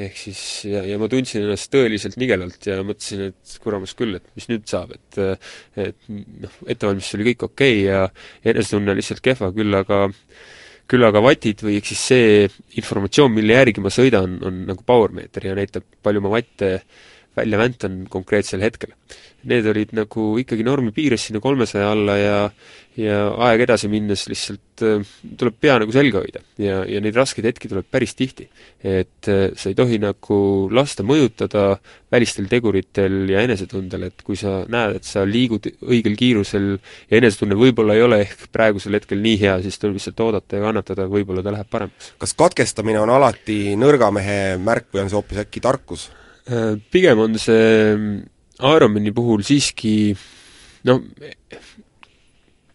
[0.01, 4.27] ehk siis, ja, ja ma tundsin ennast tõeliselt nigelalt ja mõtlesin, et kuramus küll, et
[4.37, 5.21] mis nüüd saab, et
[5.79, 10.07] et noh, ettevalmistus oli kõik okei okay ja enesetunne lihtsalt kehva, küll aga
[10.91, 12.49] küll aga vatid või ehk siis see
[12.81, 16.73] informatsioon, mille järgi ma sõidan, on nagu powermeeter ja näitab, palju ma vatte
[17.37, 18.95] välja väntan konkreetsel hetkel.
[19.51, 22.39] Need olid nagu ikkagi normi piires sinna kolmesaja alla ja
[22.99, 25.05] ja aeg edasi minnes lihtsalt äh,
[25.39, 28.49] tuleb pea nagu selga hoida ja, ja neid raskeid hetki tuleb päris tihti.
[28.83, 30.41] et äh, sa ei tohi nagu
[30.75, 31.79] lasta mõjutada
[32.11, 37.59] välistel teguritel ja enesetundel, et kui sa näed, et sa liigud õigel kiirusel ja enesetunne
[37.59, 41.47] võib-olla ei ole ehk praegusel hetkel nii hea, siis tuleb lihtsalt oodata ja kannatada, võib-olla
[41.47, 42.15] ta läheb paremaks.
[42.19, 46.11] kas katkestamine on alati nõrga mehe märk või on see hoopis äkki tarkus?
[46.51, 47.97] Äh, pigem on see
[48.61, 49.95] Ironmani puhul siiski
[50.89, 51.01] noh,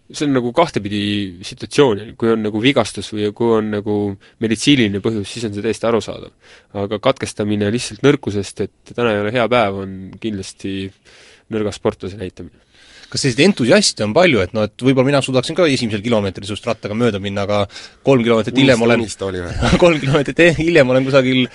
[0.05, 1.01] see on nagu kahtepidi
[1.45, 3.95] situatsioon, kui on nagu vigastus või kui on nagu
[4.43, 6.31] meditsiiniline põhjus, siis on see täiesti arusaadav.
[6.85, 10.91] aga katkestamine lihtsalt nõrkusest, et täna ei ole hea päev, on kindlasti
[11.51, 12.61] nõrga sportlase näitamine.
[13.09, 16.65] kas selliseid entusiaste on palju, et noh, et võib-olla mina suudaksin ka esimesel kilomeetril sinust
[16.69, 17.65] rattaga mööda minna, aga
[18.05, 19.05] kolm kilomeetrit hiljem olen
[19.83, 21.45] kolm kilomeetrit hiljem olen kusagil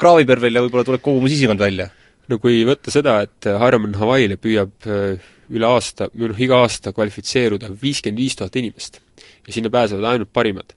[0.00, 1.90] kraavipervel ja võib-olla tuleb kogu mu sisikond välja?
[2.28, 6.92] no kui võtta seda, et Ironman Hawaii'le püüab äh, üle aasta, või noh, iga aasta
[6.96, 9.00] kvalifitseeruda viiskümmend viis tuhat inimest
[9.46, 10.74] ja sinna pääsevad ainult parimad,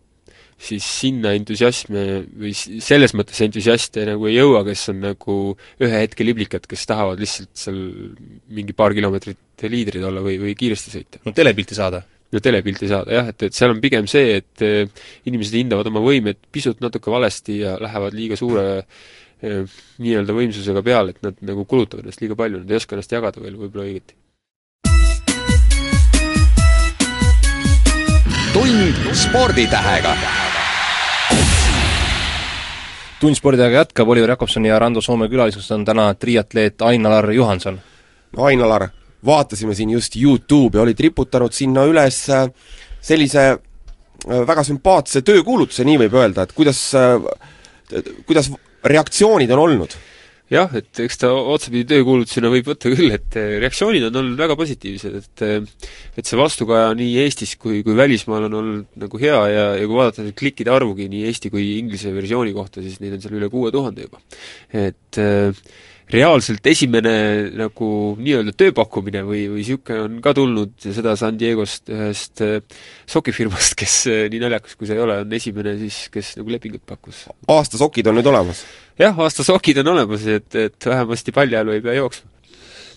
[0.62, 2.06] siis sinna entusiasme
[2.40, 5.38] või selles mõttes entusiaste nagu ei jõua, kes on nagu
[5.82, 7.82] ühe hetke liblikad, kes tahavad lihtsalt seal
[8.54, 11.24] mingi paar kilomeetrit liidrid olla või, või kiiresti sõita.
[11.26, 12.04] no telepilti saada?
[12.32, 16.04] No telepilti saada jah, et, et seal on pigem see, et eh, inimesed hindavad oma
[16.06, 21.68] võimet pisut natuke valesti ja lähevad liiga suure eh, nii-öelda võimsusega peale, et nad nagu
[21.68, 24.20] kulutavad ennast liiga palju, nad ei oska ennast jagada veel võib-olla õigeti
[28.54, 30.16] tund sporditähega.
[33.20, 37.80] tund sporditähega jätkab, Oliver Jakobson ja Rando Soome külaliseks on täna triatleet Ain-Alar Juhanson.
[38.38, 38.90] no Ain-Alar,
[39.26, 42.48] vaatasime siin just YouTube'i, olid riputanud sinna üles äh,
[43.04, 48.52] sellise äh, väga sümpaatse töökuulutuse, nii võib öelda, et kuidas, äh, kuidas
[48.88, 50.00] reaktsioonid on olnud?
[50.52, 55.14] jah, et eks ta otsapidi töökuulutusena võib võtta küll, et reaktsioonid on olnud väga positiivsed,
[55.22, 55.44] et
[56.20, 59.96] et see vastukaja nii Eestis kui, kui välismaal on olnud nagu hea ja, ja kui
[59.96, 63.48] vaadata nüüd klikkide arvugi nii eesti kui inglise versiooni kohta, siis neid on seal üle
[63.54, 64.20] kuue tuhande juba.
[64.76, 65.56] et äh,
[66.12, 67.14] reaalselt esimene
[67.58, 72.58] nagu nii-öelda tööpakkumine või, või niisugune on ka tulnud ja seda San Diegost ühest äh,
[73.10, 76.84] sokifirmast, kes äh, nii naljakas, kui see ei ole, on esimene siis, kes nagu lepingut
[76.88, 77.24] pakkus.
[77.52, 78.66] aastasokid on nüüd olemas?
[79.00, 82.30] jah, aastasokid on olemas, et, et vähemasti paljajalu ei pea jooksma.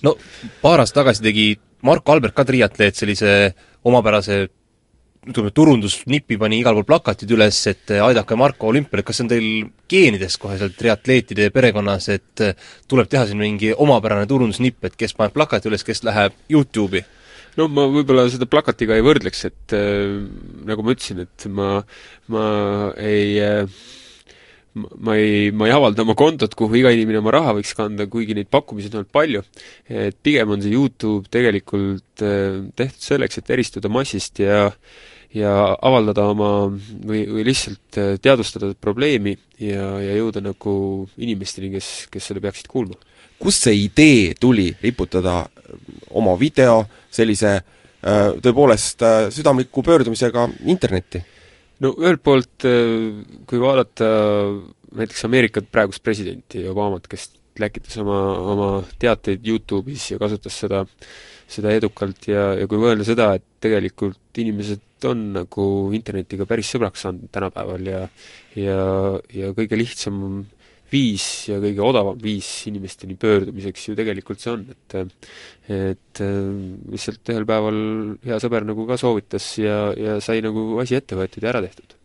[0.08, 0.16] no
[0.64, 1.48] paar aastat tagasi tegi
[1.84, 3.30] Marko Albert ka triatleet sellise
[3.84, 4.46] omapärase
[5.24, 9.48] ütleme, turundusnippi pani igal pool plakatid üles, et aidake Marko olümpiale, kas see on teil
[9.90, 12.44] geenides kohe seal triatleetide perekonnas, et
[12.90, 17.04] tuleb teha siin mingi omapärane turundusnipp, et kes paneb plakati üles, kes läheb YouTube'i?
[17.54, 20.16] no ma võib-olla seda plakatiga ei võrdleks, et äh,
[20.66, 21.68] nagu ma ütlesin, et ma,
[22.34, 22.46] ma
[22.98, 23.84] ei äh,
[24.74, 28.34] ma ei, ma ei avalda oma kontot, kuhu iga inimene oma raha võiks kanda, kuigi
[28.34, 29.44] neid pakkumisi on olnud palju.
[29.86, 34.72] et pigem on see YouTube tegelikult tehtud selleks, et eristuda massist ja
[35.34, 40.74] ja avaldada oma või, või lihtsalt teadvustada probleemi ja, ja jõuda nagu
[41.18, 42.94] inimesteni, kes, kes seda peaksid kuulma.
[43.38, 45.42] kust see idee tuli riputada
[46.14, 47.58] oma video sellise
[48.04, 49.02] tõepoolest
[49.34, 51.22] südamliku pöördumisega internetti?
[51.82, 54.08] no ühelt poolt, äh, kui vaadata
[54.94, 58.18] näiteks Ameerika praegust presidenti Obamat, kes läkitas oma,
[58.54, 58.68] oma
[59.00, 60.84] teateid Youtube'is ja kasutas seda,
[61.50, 67.04] seda edukalt ja, ja kui mõelda seda, et tegelikult inimesed on nagu internetiga päris sõbraks
[67.06, 68.02] saanud tänapäeval ja
[68.58, 68.78] ja,
[69.34, 70.44] ja kõige lihtsam
[70.94, 74.96] viis ja kõige odavam viis inimesteni pöördumiseks ju tegelikult see on, et
[75.74, 76.22] et
[76.92, 77.82] lihtsalt ühel päeval
[78.26, 81.96] hea sõber nagu ka soovitas ja, ja sai nagu asi ette võetud ja ära tehtud.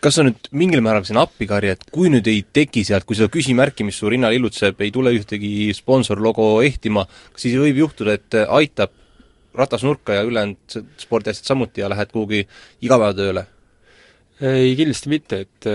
[0.00, 3.18] Kas sa nüüd mingil määral siin appi karja, et kui nüüd ei teki sealt, kui
[3.18, 8.16] seda küsimärki, mis su rinnal illutseb, ei tule ühtegi sponsorlogo ehtima, kas siis võib juhtuda,
[8.16, 8.94] et aitab
[9.56, 12.44] ratas nurka ja ülejäänud spordiasjad samuti ja lähed kuhugi
[12.82, 13.46] igapäevatööle?
[14.40, 15.70] ei, kindlasti mitte, et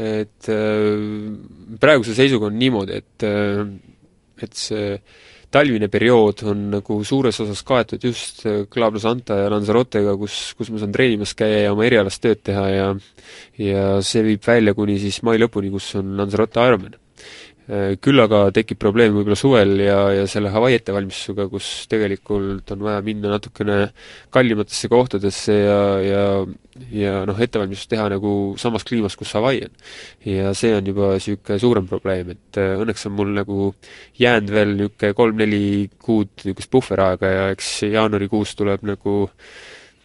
[0.00, 1.02] et äh,
[1.82, 3.66] praeguse seisuga on niimoodi, et äh,
[4.40, 4.94] et see
[5.50, 10.78] talvine periood on nagu suures osas kaetud just Club Santa ja Lanzarotega, kus, kus ma
[10.78, 12.88] saan treenimas käia ja oma erialast tööd teha ja
[13.58, 16.99] ja see viib välja kuni siis mai lõpuni, kus on Lanzarote Ironman Äh,
[18.02, 23.04] küll aga tekib probleem võib-olla suvel ja, ja selle Hawaii ettevalmistusega, kus tegelikult on vaja
[23.06, 23.76] minna natukene
[24.34, 26.24] kallimatesse kohtadesse ja, ja
[26.88, 29.74] ja noh, ettevalmistust teha nagu samas kliimas, kus Hawaii on.
[30.26, 33.72] ja see on juba niisugune suurem probleem, et äh, õnneks on mul nagu
[34.20, 35.64] jäänud veel niisugune kolm-neli
[36.00, 39.16] kuud niisugust puhveraega ja eks jaanuarikuus tuleb nagu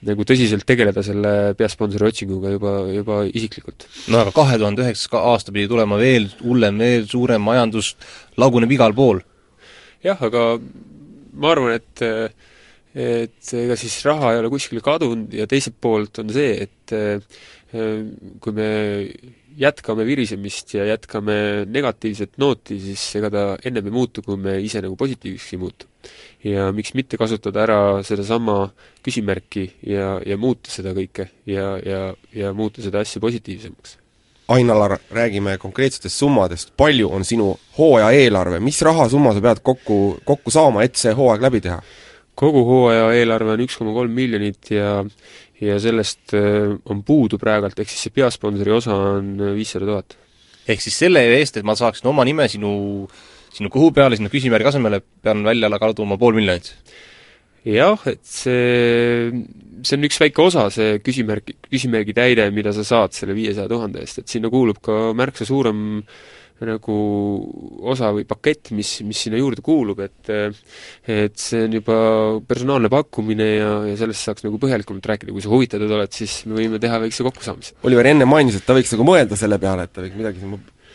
[0.05, 3.87] nagu tõsiselt tegeleda selle peasponsori otsinguga juba, juba isiklikult.
[4.13, 7.95] no aga kahe tuhande üheksas aasta pidi tulema veel hullem, veel suurem majandus,
[8.41, 9.21] laguneb igal pool.
[10.05, 10.55] jah, aga
[11.35, 12.05] ma arvan, et
[12.95, 16.93] et ega siis raha ei ole kuskile kadunud ja teiselt poolt on see, et
[18.39, 18.69] kui me
[19.57, 24.81] jätkame virisemist ja jätkame negatiivset nooti, siis ega ta ennem ei muutu, kui me ise
[24.83, 25.91] nagu positiivseks ei muutu.
[26.45, 28.69] ja miks mitte kasutada ära sedasama
[29.03, 32.01] küsimärki ja, ja muuta seda kõike ja, ja,
[32.33, 33.97] ja muuta seda asja positiivsemaks.
[34.53, 40.53] Ain-Alar, räägime konkreetsetest summadest, palju on sinu hooaja eelarve, mis rahasumma sa pead kokku, kokku
[40.53, 41.79] saama, et see hooaeg läbi teha?
[42.35, 44.97] kogu hooaja eelarve on üks koma kolm miljonit ja
[45.63, 50.17] ja sellest äh, on puudu praegult, ehk siis see peasponsori osa on äh, viissada tuhat.
[50.67, 53.07] ehk siis selle eest, et ma saaksin oma nime sinu,
[53.53, 56.73] sinu kõhu peale, sinna küsimärgi asemele, pean välja kaduma pool miljonit?
[57.65, 59.31] jah, et see,
[59.81, 64.03] see on üks väike osa, see küsimärk, küsimärgi täide, mida sa saad selle viiesaja tuhande
[64.03, 66.19] eest, et sinna kuulub ka märksa suurem äh,
[66.63, 66.95] nagu
[67.91, 70.31] osa või pakett, mis, mis sinna juurde kuulub, et
[71.11, 71.97] et see on juba
[72.47, 76.55] personaalne pakkumine ja, ja sellest saaks nagu põhjalikumalt rääkida, kui sa huvitatud oled, siis me
[76.61, 77.75] võime teha väikse kokkusaamise.
[77.87, 80.43] Oliver enne mainis, et ta võiks nagu mõelda selle peale, et ta võiks midagi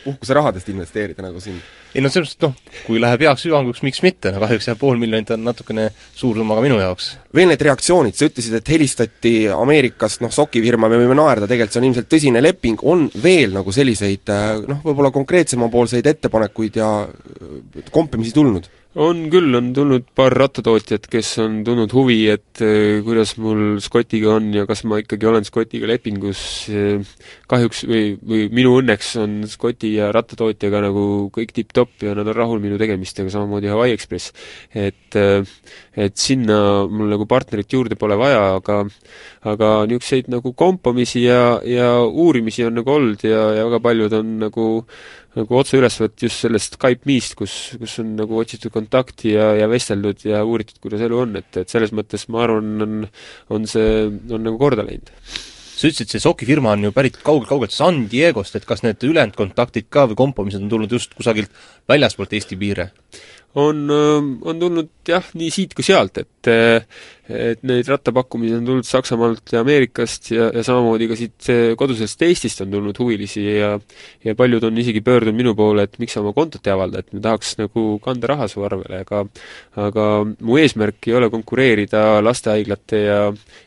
[0.01, 1.59] siin uhkuserahadest investeerida, nagu siin.
[1.93, 4.97] ei no selles mõttes, noh, kui läheb heaks hüvanguks, miks mitte, no kahjuks jah, pool
[5.01, 7.11] miljonit on natukene suur summa ka minu jaoks.
[7.35, 11.81] veel need reaktsioonid, sa ütlesid, et helistati Ameerikast, noh, sokifirma, me võime naerda, tegelikult see
[11.83, 14.33] on ilmselt tõsine leping, on veel nagu selliseid
[14.67, 16.91] noh, võib-olla konkreetsemapoolseid ettepanekuid ja
[17.91, 18.69] kompimisi tulnud?
[18.99, 24.33] On küll, on tulnud paar rattatootjat, kes on tundnud huvi, et eh, kuidas mul Scottiga
[24.35, 26.41] on ja kas ma ikkagi olen Scottiga lepingus,
[27.51, 32.35] kahjuks või, või minu õnneks on Scotti ja rattatootjaga nagu kõik tipp-topp ja nad on
[32.35, 34.33] rahul minu tegemistega, samamoodi Hawaii Express.
[34.75, 35.47] et, eh,
[35.95, 38.83] et sinna mul nagu partnerit juurde pole vaja, aga
[39.47, 44.35] aga niisuguseid nagu kompamisi ja, ja uurimisi on nagu olnud ja, ja väga paljud on
[44.43, 44.67] nagu
[45.37, 50.25] nagu otseülesvõtt just sellest Skype me'st, kus, kus on nagu otsitud kontakti ja, ja vesteldud
[50.27, 53.07] ja uuritud, kuidas elu on, et, et selles mõttes ma arvan, on,
[53.55, 55.13] on see, on nagu korda läinud
[55.81, 59.37] sa ütlesid, see Soki firma on ju pärit kaugelt-kaugelt San Diegost, et kas need ülejäänud
[59.37, 61.53] kontaktid ka või kompomised on tulnud just kusagilt
[61.89, 62.91] väljaspoolt Eesti piire?
[63.55, 63.89] On,
[64.41, 66.51] on tulnud jah, nii siit kui sealt, et
[67.31, 71.47] et neid rattapakkumisi on tulnud Saksamaalt ja Ameerikast ja, ja samamoodi ka siit
[71.79, 73.69] kodusest Eestist on tulnud huvilisi ja
[74.25, 77.13] ja paljud on isegi pöördunud minu poole, et miks sa oma kontot ei avalda, et
[77.15, 79.23] me tahaks nagu kanda raha su arvele, aga
[79.87, 83.21] aga mu eesmärk ei ole konkureerida lastehaiglate ja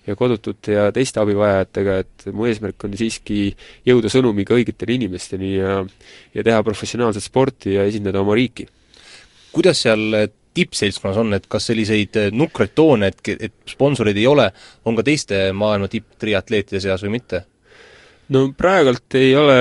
[0.05, 3.47] ja kodutute ja teiste abivajajatega, et mu eesmärk on siiski
[3.89, 5.83] jõuda sõnumiga õigetele inimesteni ja
[6.35, 8.69] ja teha professionaalset sporti ja esindada oma riiki
[9.55, 14.29] kuidas seal eh, tippseltskonnas on, et kas selliseid eh, nukraid toone, et, et sponsoreid ei
[14.31, 14.51] ole,
[14.85, 17.45] on ka teiste maailma tipptriatleetide seas või mitte?
[18.33, 19.57] no praegult ei ole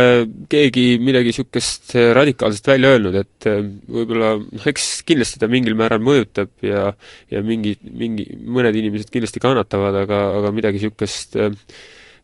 [0.51, 3.59] keegi midagi niisugust radikaalset välja öelnud, et äh,
[3.97, 6.93] võib-olla noh, eks kindlasti ta mingil määral mõjutab ja
[7.31, 11.83] ja mingi, mingi, mõned inimesed kindlasti kannatavad, aga, aga midagi niisugust äh, äh,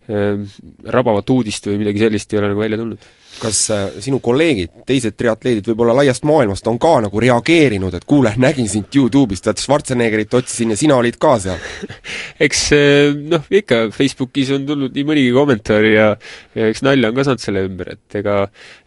[0.09, 3.03] rabavat uudist või midagi sellist ei ole nagu välja tulnud
[3.39, 8.33] kas äh, sinu kolleegid, teised triatleedid võib-olla laiast maailmast on ka nagu reageerinud, et kuule,
[8.41, 11.59] nägin sind Youtube'ist, vaat Schwarzeneggerit otsisin ja sina olid ka seal?
[12.45, 16.07] eks äh, noh, ikka Facebookis on tulnud nii mõnigi kommentaar ja
[16.57, 18.39] ja eks nalja on ka saanud selle ümber, et ega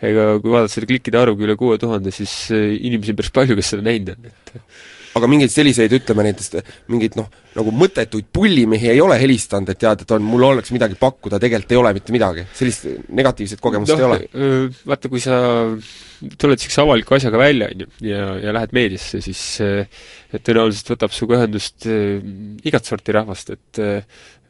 [0.03, 3.59] ega kui vaadata seda klikkide arvugi üle kuue tuhande, siis äh, inimesi on päris palju,
[3.59, 4.57] kes seda näinud on, et
[5.19, 6.55] aga mingeid selliseid, ütleme näiteks
[6.93, 10.97] mingeid noh, nagu mõttetuid pullimehi ei ole helistanud, et tead, et on, mul oleks midagi
[11.01, 12.47] pakkuda, tegelikult ei ole mitte midagi?
[12.57, 14.71] sellist negatiivset kogemust no, ei ole?
[14.89, 15.43] Vaata, kui sa
[16.39, 21.15] tuled niisuguse avaliku asjaga välja, on ju, ja, ja lähed meediasse, siis et tõenäoliselt võtab
[21.15, 23.83] sinuga ühendust igat sorti rahvast, et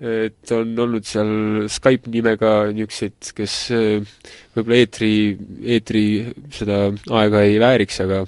[0.03, 5.13] et on olnud seal Skype nimega niisuguseid, kes võib-olla eetri,
[5.77, 6.03] eetri
[6.51, 6.89] seda
[7.21, 8.25] aega ei vääriks, aga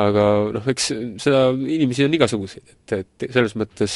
[0.00, 0.24] aga
[0.56, 0.88] noh, eks
[1.22, 3.94] seda, inimesi on igasuguseid, et, et selles mõttes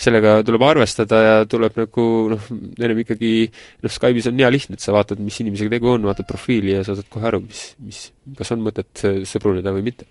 [0.00, 2.48] sellega tuleb arvestada ja tuleb nagu noh,
[2.78, 6.28] ennem ikkagi noh, Skype'is on hea lihtne, et sa vaatad, mis inimesega tegu on, vaatad
[6.28, 8.01] profiili ja sa saad kohe aru, mis, mis,
[8.38, 10.08] kas on mõtet sõbruneda või mitte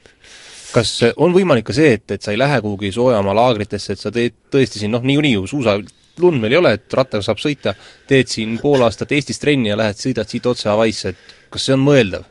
[0.71, 4.11] kas on võimalik ka see, et, et sa ei lähe kuhugi soojamaa laagritesse, et sa
[4.13, 5.77] teed tõesti siin noh, niikuinii ju suusa,
[6.21, 7.73] lund meil ei ole, et rattaga saab sõita,
[8.07, 11.75] teed siin pool aastat Eestis trenni ja lähed, sõidad siit otse Hawaii'sse, et kas see
[11.77, 12.27] on mõeldav?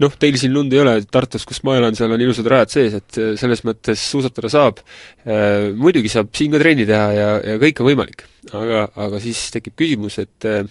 [0.00, 2.94] noh, teil siin lund ei ole, Tartus, kus ma elan, seal on ilusad rajad sees,
[2.96, 4.80] et äh, selles mõttes suusatada saab,
[5.26, 8.24] äh, muidugi saab siin ka trenni teha ja, ja kõik on võimalik.
[8.56, 10.64] aga, aga siis tekib küsimus, et äh,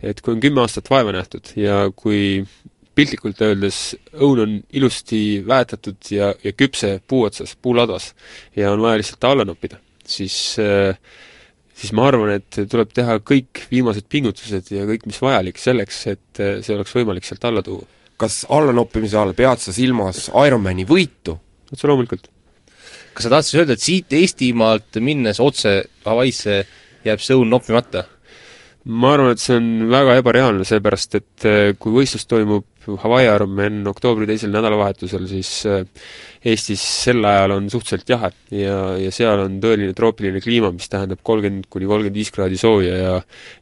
[0.00, 2.40] et kui on kümme aastat vaeva nähtud ja kui
[3.00, 3.80] piltlikult öeldes
[4.14, 8.12] õun on ilusti väetatud ja, ja küpse puu otsas, puuladvas,
[8.56, 10.36] ja on vaja lihtsalt ta alla noppida, siis
[11.80, 16.42] siis ma arvan, et tuleb teha kõik viimased pingutused ja kõik, mis vajalik selleks, et
[16.60, 17.88] see oleks võimalik sealt alla tuua
[18.20, 21.38] kas allanoppimise all pead sa silmas Ironmani võitu?
[21.70, 22.26] otse loomulikult.
[23.14, 26.56] kas sa tahtsid öelda, et siit Eestimaalt minnes otse Hawaii'sse
[27.06, 28.04] jääb see õun noppimata?
[28.90, 33.82] ma arvan, et see on väga ebareaalne, seepärast et eh, kui võistlus toimub Hawaii Ironman
[33.90, 35.82] oktoobri teisel nädalavahetusel, siis eh,
[36.50, 41.20] Eestis sel ajal on suhteliselt jahe ja, ja seal on tõeline troopiline kliima, mis tähendab
[41.26, 43.14] kolmkümmend kuni kolmkümmend viis kraadi sooja ja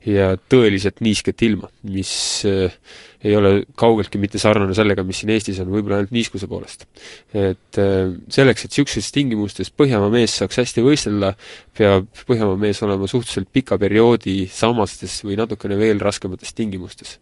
[0.07, 2.13] ja tõeliselt niisket ilma, mis
[2.47, 2.79] äh,
[3.27, 6.87] ei ole kaugeltki mitte sarnane sellega, mis siin Eestis on, võib-olla ainult niiskuse poolest.
[7.35, 11.35] et äh, selleks, et niisugustes tingimustes Põhjamaa mees saaks hästi võistelda,
[11.77, 17.19] peab Põhjamaa mees olema suhteliselt pika perioodi samastes või natukene veel raskemates tingimustes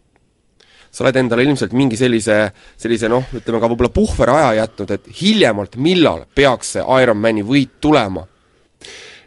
[0.97, 2.39] sa oled endale ilmselt mingi sellise,
[2.81, 8.25] sellise noh, ütleme ka võib-olla puhveraja jätnud, et hiljemalt millal peaks see Ironmani võit tulema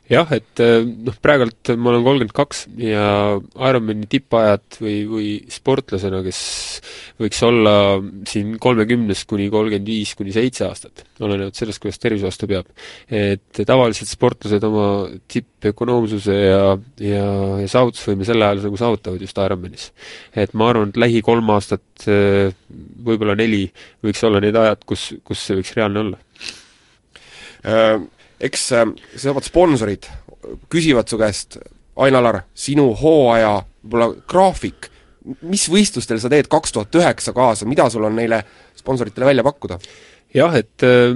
[0.09, 3.03] jah, et äh, noh, praegult ma olen kolmkümmend kaks ja
[3.37, 6.39] Ironmani tippajad või, või sportlasena, kes
[7.21, 7.73] võiks olla
[8.29, 12.69] siin kolmekümnest kuni kolmkümmend viis kuni seitse aastat, olenevalt sellest, kuidas tervis vastu peab.
[13.05, 14.89] et tavaliselt sportlased oma
[15.29, 16.61] tippökonoomsuse ja,
[17.05, 17.25] ja,
[17.61, 19.91] ja saavutusvõime sel ajal nagu saavutavad just Ironmanis.
[20.33, 22.55] et ma arvan, et lähi kolm aastat, äh,
[23.05, 23.67] võib-olla neli,
[24.05, 26.25] võiks olla need ajad, kus, kus see võiks reaalne olla
[27.67, 27.99] äh
[28.39, 30.07] eks äh, needsamad sponsorid
[30.71, 31.59] küsivad su käest,
[31.99, 34.87] Ain-Alar, sinu hooaja võib-olla graafik,
[35.43, 38.43] mis võistlustel sa teed kaks tuhat üheksa kaasa, mida sul on neile
[38.79, 39.79] sponsoritele välja pakkuda?
[40.35, 41.13] Jah, et äh,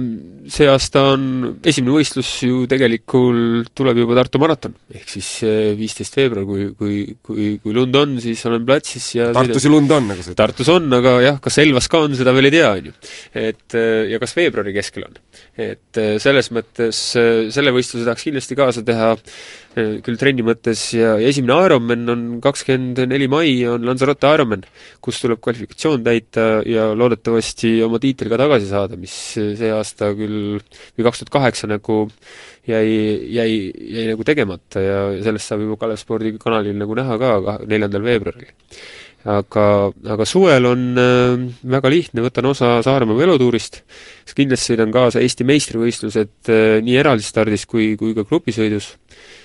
[0.50, 1.26] see aasta on
[1.64, 6.96] esimene võistlus ju tegelikult tuleb juba Tartu maraton, ehk siis äh, viisteist veebruar, kui, kui,
[7.22, 10.40] kui, kui lund on, siis olen platsis ja Tartus ju lund on, nagu sa ütled?
[10.42, 12.96] Tartus on, aga jah, kas Elvas ka on, seda veel ei tea, on ju.
[13.44, 15.20] et äh, ja kas veebruari keskel on.
[15.54, 19.12] et selles mõttes selle võistluse tahaks kindlasti kaasa teha,
[19.74, 24.66] küll trenni mõttes ja, ja esimene Ironman on kakskümmend neli mai, on Lanzarote Ironman,
[25.02, 30.58] kus tuleb kvalifikatsioon täita ja loodetavasti oma tiitel ka tagasi saada, mis see aasta küll,
[30.96, 32.02] või kaks tuhat kaheksa nagu
[32.68, 32.90] jäi,
[33.36, 38.04] jäi, jäi nagu tegemata ja sellest saab juba Kalev Spordi kanalil nagu näha ka neljandal
[38.06, 38.50] veebruaril.
[39.24, 39.66] aga,
[40.16, 41.44] aga suvel on äh,
[41.76, 43.80] väga lihtne, võtan osa Saaremaa velotuurist,
[44.24, 49.43] siis kindlasti sõidan kaasa Eesti meistrivõistlused äh, nii eraldistardis kui, kui ka grupisõidus Äh,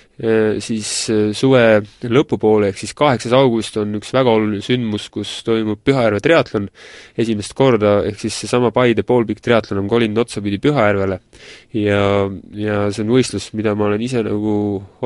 [0.60, 5.80] siis äh, suve lõpupoole, ehk siis kaheksas august on üks väga oluline sündmus, kus toimub
[5.86, 6.66] Pühajärve triatlon
[7.16, 11.16] esimest korda, ehk siis seesama Paide poolpikk triatlon on kolinud otsapidi Pühajärvele
[11.72, 12.02] ja,
[12.52, 14.52] ja see on võistlus, mida ma olen ise nagu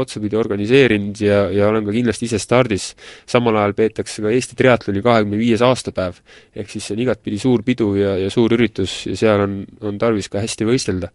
[0.02, 2.90] otsapidi organiseerinud ja, ja olen ka kindlasti ise stardis.
[3.30, 6.18] samal ajal peetakse ka Eesti triatloni kahekümne viies aastapäev,
[6.56, 10.00] ehk siis see on igatpidi suur pidu ja, ja suur üritus ja seal on, on
[10.00, 11.12] tarvis ka hästi võistelda.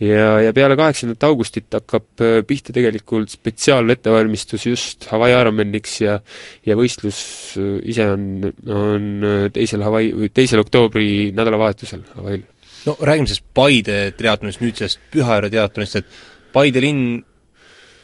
[0.00, 6.18] ja, ja peale kaheksandat augustit hakkab äh, pihta tegelikult olnud spetsiaalettevalmistus just Hawaii Ironmaniks ja
[6.66, 7.18] ja võistlus
[7.58, 8.26] äh, ise on,
[8.70, 12.44] on teisel Hawaii, teisel oktoobri nädalavahetusel Hawaii'l.
[12.86, 17.24] no räägime siis Paide triatlonist, nüüd sellest Pühajärve triatlonist, et Paide linn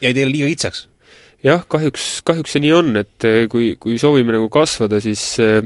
[0.03, 0.87] jäi teile liiga kitsaks?
[1.43, 5.63] jah, kahjuks, kahjuks see nii on, et kui, kui soovime nagu kasvada, siis äh,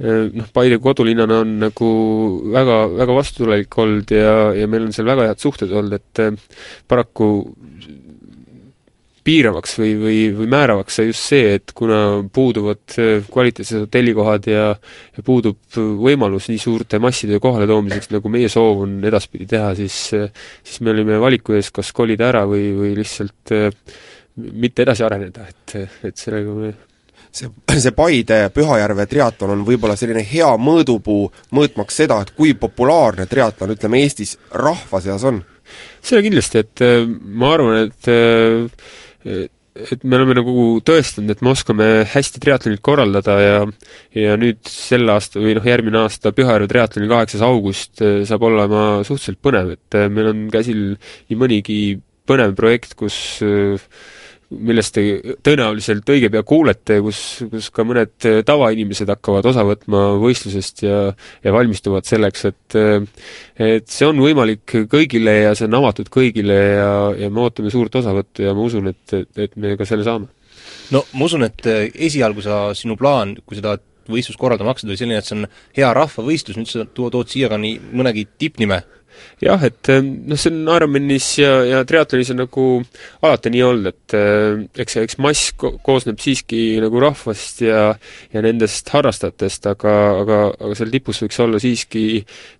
[0.00, 1.88] Äh, noh, Paide kodulinnana on nagu
[2.54, 6.62] väga, väga vastutulelik olnud ja, ja meil on seal väga head suhted olnud, et äh,
[6.88, 7.26] paraku
[9.30, 12.00] piiravaks või, või, või määravaks sai just see, et kuna
[12.34, 14.66] puuduvad äh, kvaliteetsed hotellikohad ja
[15.16, 20.80] ja puudub võimalus nii suurte masside kohaletoomiseks, nagu meie soov on edaspidi teha, siis siis
[20.84, 23.54] me olime valiku ees, kas kolida ära või, või lihtsalt
[24.36, 25.76] mitte edasi areneda, et,
[26.06, 26.72] et sellega me
[27.32, 27.50] see,
[27.82, 33.74] see Paide Pühajärve triatlon on võib-olla selline hea mõõdupuu, mõõtmaks seda, et kui populaarne triatlon,
[33.76, 35.42] ütleme, Eestis rahva seas on?
[36.02, 38.88] seda kindlasti, et äh, ma arvan, et äh,
[39.24, 43.56] et me oleme nagu tõestanud, et me oskame hästi triatlonit korraldada ja
[44.16, 49.02] ja nüüd sel aastal või noh, järgmine aasta Pühajärve triatloni kaheksas august äh, saab olema
[49.06, 51.80] suhteliselt põnev, et meil on käsil nii mõnigi
[52.30, 53.16] põnev projekt, kus
[53.46, 53.78] äh,
[54.50, 55.04] millest te
[55.46, 57.20] tõenäoliselt õige pea kuulete, kus,
[57.52, 60.98] kus ka mõned tavainimesed hakkavad osa võtma võistlusest ja
[61.44, 62.78] ja valmistuvad selleks, et
[63.60, 66.90] et see on võimalik kõigile ja see on avatud kõigile ja,
[67.24, 70.30] ja me ootame suurt osavõttu ja ma usun, et, et, et me ka selle saame.
[70.90, 74.98] no ma usun, et esialgu sa, sinu plaan, kui sa tahad võistlust korraldama hakkasid, oli
[74.98, 75.46] selline, et see on
[75.76, 78.80] hea rahvavõistlus, nüüd sa tood siia ka nii mõnegi tippnime
[79.42, 82.66] jah, et eh, noh, see on Ironmanis ja, ja triatlonis on nagu
[83.24, 87.82] alati nii olnud, et eh, eks, eks mass ko koosneb siiski nagu rahvast ja
[88.30, 92.04] ja nendest harrastajatest, aga, aga, aga seal tipus võiks olla siiski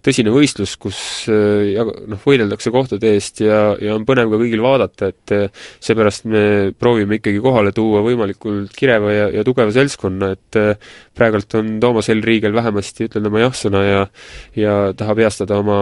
[0.05, 4.64] tõsine võistlus, kus eh, ja noh, võideldakse kohtade eest ja, ja on põnev ka kõigil
[4.64, 5.36] vaadata, et
[5.82, 6.44] seepärast me
[6.78, 10.61] proovime ikkagi kohale tuua võimalikult kireva ja, ja tugeva seltskonna, et
[11.16, 14.01] praegult on Toomas Helriigel vähemasti ütlenud oma jah-sõna ja
[14.57, 15.78] ja tahab heastada oma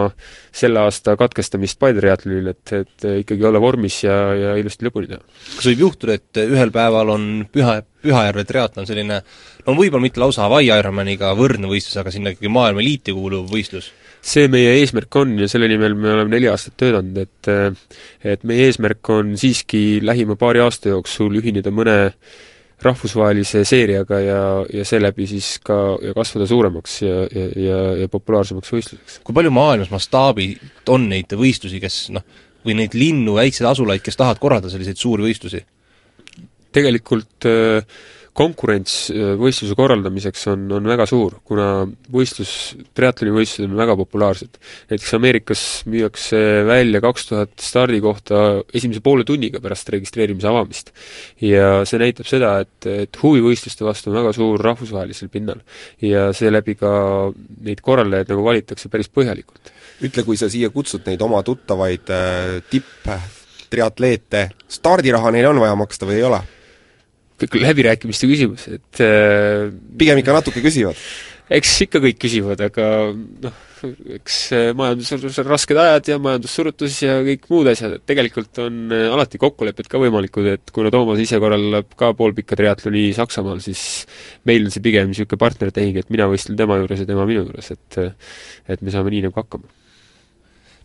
[0.52, 5.22] selle aasta katkestamist Paide triatlonil, et, et ikkagi olla vormis ja, ja ilusti lõpuni teha.
[5.56, 9.22] kas võib juhtuda, et ühel päeval on Püha, Pühajärve triatlon selline
[9.66, 13.92] no võib-olla mitte lausa Hawaii Ironmaniga võrdne võistlus, aga sinna ikkagi maailma eliiti kuuluv võistlus?
[14.28, 17.50] see meie eesmärk on ja selle nimel me oleme neli aastat töötanud, et
[18.34, 21.98] et meie eesmärk on siiski lähima paari aasta jooksul ühineda mõne
[22.82, 28.72] rahvusvahelise seeriaga ja, ja seeläbi siis ka ja kasvada suuremaks ja, ja, ja, ja populaarsemaks
[28.74, 29.16] võistluseks.
[29.26, 30.52] kui palju maailmas mastaabi
[30.94, 32.22] on neid võistlusi, kes noh,
[32.66, 35.64] või neid linnu, väikseid asulaid, kes tahavad korraldada selliseid suuri võistlusi?
[36.78, 37.98] tegelikult äh,
[38.38, 42.52] konkurents äh, võistluse korraldamiseks on, on väga suur, kuna võistlus,
[42.96, 44.58] triatlonivõistlused on väga populaarsed.
[44.92, 48.42] näiteks Ameerikas müüakse välja kaks tuhat stardikohta
[48.74, 50.92] esimese poole tunniga pärast registreerimise avamist.
[51.42, 55.64] ja see näitab seda, et, et huvi võistluste vastu on väga suur rahvusvahelisel pinnal.
[56.02, 56.92] ja seeläbi ka
[57.64, 59.72] neid korraldajaid nagu valitakse päris põhjalikult.
[60.04, 64.46] ütle, kui sa siia kutsud neid oma tuttavaid äh, tipp-triatleete,
[64.78, 66.44] stardiraha neile on vaja maksta või ei ole?
[67.46, 69.68] Läbirääkimiste küsimus, et äh,
[69.98, 70.98] pigem ikka natuke küsivad?
[71.48, 73.54] eks ikka kõik küsivad, aga noh,
[74.18, 78.92] eks äh, majanduses on rasked ajad ja majandussurutus ja kõik muud asjad, et tegelikult on
[78.92, 84.04] äh, alati kokkulepped ka võimalikud, et kuna Toomas ise korraldab ka poolpikka triatloni Saksamaal, siis
[84.48, 87.72] meil on see pigem niisugune partnertehing, et mina võistlen tema juures ja tema minu juures,
[87.72, 88.00] et
[88.68, 89.72] et me saame nii nagu hakkama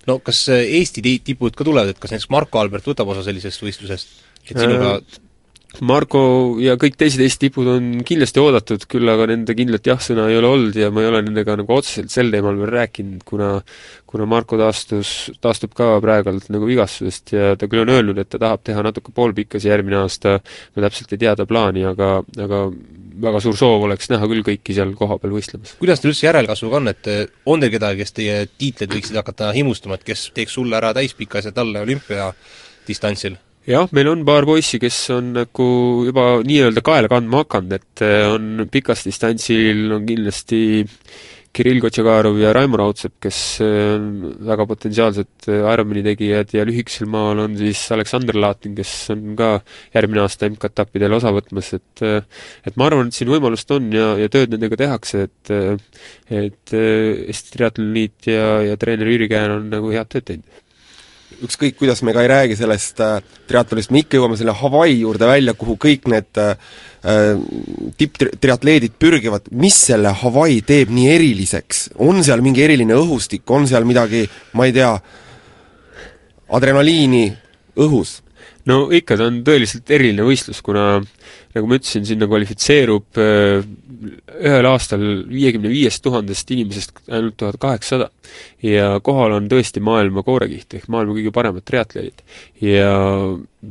[0.08, 4.18] no kas Eesti tipud ka tulevad, et kas näiteks Marko Albert võtab osa sellisest võistlusest,
[4.48, 5.22] et sinuga äh,
[5.82, 6.22] Margo
[6.62, 10.52] ja kõik teised Eesti tipud on kindlasti oodatud, küll aga nende kindlat jah-sõna ei ole
[10.52, 13.56] olnud ja ma ei ole nendega nagu otseselt sel teemal veel rääkinud, kuna
[14.14, 18.38] kuna Marko taastus, taastub ka praegult nagu vigastusest ja ta küll on öelnud, et ta
[18.44, 20.36] tahab teha natuke poolpikkasi järgmine aasta,
[20.76, 22.10] no täpselt ei tea ta plaani, aga,
[22.46, 22.60] aga
[23.26, 25.74] väga suur soov oleks näha küll kõiki seal kohapeal võistlemas.
[25.82, 27.10] kuidas teil üldse järelkasvuga on, et
[27.50, 31.42] on teil kedagi, kes teie tiitleid võiksid hakata himustama, et kes teeks sulle ära täispika
[31.42, 33.42] asja talle olümpiadistantsil?
[33.66, 35.68] Jah, meil on paar poissi, kes on nagu
[36.08, 40.60] juba nii-öelda kaela kandma hakanud, et eh, on pikas distantsil on kindlasti
[41.54, 47.08] Kirill Kotšakarov ja Raimo Raudsepp, kes eh, on väga potentsiaalsed eh, Ironmani tegijad ja lühikesel
[47.14, 49.54] maal on siis Aleksander Laatin, kes on ka
[49.96, 54.32] järgmine aasta MK-etappidel osa võtmas, et et ma arvan, et siin võimalust on ja, ja
[54.34, 55.56] tööd nendega tehakse, et
[56.34, 60.63] et Eesti Triatloni Liit ja, ja treener Jüri Käär on nagu head tööd teinud
[61.46, 63.20] ükskõik, kuidas me ka ei räägi sellest äh,
[63.50, 66.56] triatlonist, me ikka jõuame selle Hawaii juurde välja, kuhu kõik need äh,
[67.04, 67.34] äh
[68.00, 71.90] tipptriatleedid pürgivad, mis selle Hawaii teeb nii eriliseks?
[71.98, 74.94] on seal mingi eriline õhustik, on seal midagi, ma ei tea,
[76.54, 77.26] adrenaliini
[77.80, 78.20] õhus?
[78.70, 81.02] no ikka, ta on tõeliselt eriline võistlus, kuna
[81.54, 83.66] nagu ma ütlesin, sinna kvalifitseerub äh,
[84.44, 88.10] ühel aastal viiekümne viiest tuhandest inimesest ainult tuhat kaheksasada.
[88.64, 92.24] ja kohal on tõesti maailma koorekiht ehk maailma kõige paremad triatleedid.
[92.64, 92.94] ja,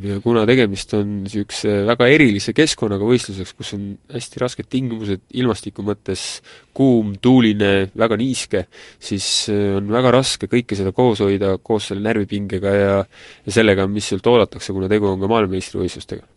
[0.06, 5.82] ja kuna tegemist on niisuguse väga erilise keskkonnaga võistluseks, kus on hästi rasked tingimused ilmastiku
[5.86, 6.42] mõttes,
[6.76, 8.66] kuum, tuuline, väga niiske,
[9.02, 13.88] siis äh, on väga raske kõike seda koos hoida, koos selle närvipingega ja ja sellega,
[13.90, 16.28] mis sult oodatakse, kuna tegu on ka maailmameistrivõistlustega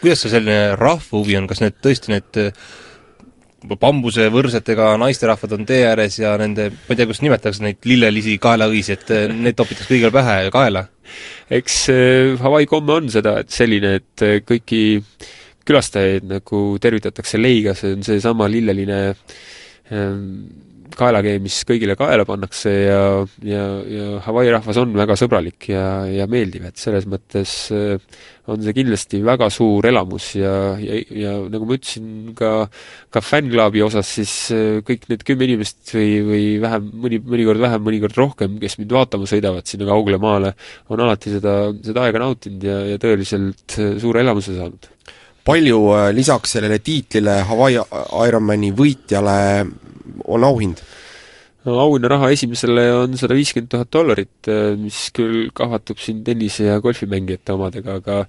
[0.00, 2.66] kuidas see selline rahva huvi on, kas need tõesti need äh,
[3.66, 8.98] bambusevõrsetega naisterahvad on tee ääres ja nende, ma ei tea, kuidas nimetatakse neid lillelisi kaelaõisi,
[8.98, 10.86] et äh, need topitakse kõigile pähe ja kaela?
[11.50, 14.84] eks äh, Hawaii komme on seda, et selline, et kõiki
[15.66, 19.00] külastajaid nagu tervitatakse leiga, see on seesama lilleline
[19.90, 20.26] ähm,
[20.96, 23.00] kaelakee, mis kõigile kaela pannakse ja,
[23.44, 27.96] ja, ja Hawaii rahvas on väga sõbralik ja, ja meeldiv, et selles mõttes äh,
[28.52, 32.52] on see kindlasti väga suur elamus ja, ja, ja nagu ma ütlesin ka,
[33.12, 37.86] ka fännklubi osas, siis äh, kõik need kümme inimest või, või vähem, mõni, mõnikord vähem,
[37.86, 40.54] mõnikord rohkem, kes mind vaatama sõidavad sinna kaugele maale,
[40.92, 44.92] on alati seda, seda aega nautinud ja, ja tõeliselt äh, suure elamuse saanud.
[45.46, 45.76] Palju
[46.10, 47.78] lisaks sellele tiitlile Hawaii
[48.26, 49.36] Ironmani võitjale
[50.24, 50.82] on auhind?
[51.66, 56.78] no auhinnaraha esimesele on sada viiskümmend tuhat dollarit, äh, mis küll kahvatub siin tennise- ja
[56.82, 58.20] golfimängijate omadega, aga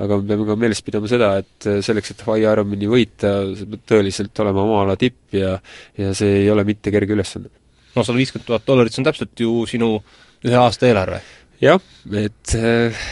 [0.00, 3.68] aga me peame ka meeles pidama seda, et äh, selleks, et Hawaii Ironmani võita, sa
[3.68, 5.58] pead tõeliselt olema oma ala tipp ja
[5.98, 7.52] ja see ei ole mitte kerge ülesanne.
[7.94, 9.98] no sada viiskümmend tuhat dollarit, see on täpselt ju sinu
[10.46, 11.20] ühe aasta eelarve
[11.62, 11.80] jah,
[12.12, 13.06] et äh,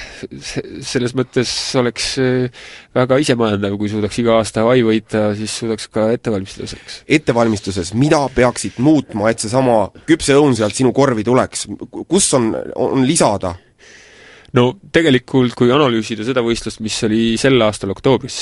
[0.85, 2.65] selles mõttes oleks äh,
[2.97, 7.01] väga isemajandav, kui suudaks iga aasta Hawaii võita, siis suudaks ka ette valmistada selleks.
[7.19, 9.79] ettevalmistuses, mida peaksid muutma, et seesama
[10.09, 11.67] küpse õun sealt sinu korvi tuleks,
[12.09, 13.55] kus on, on lisada?
[14.55, 18.39] no tegelikult, kui analüüsida seda võistlust, mis oli sel aastal oktoobris,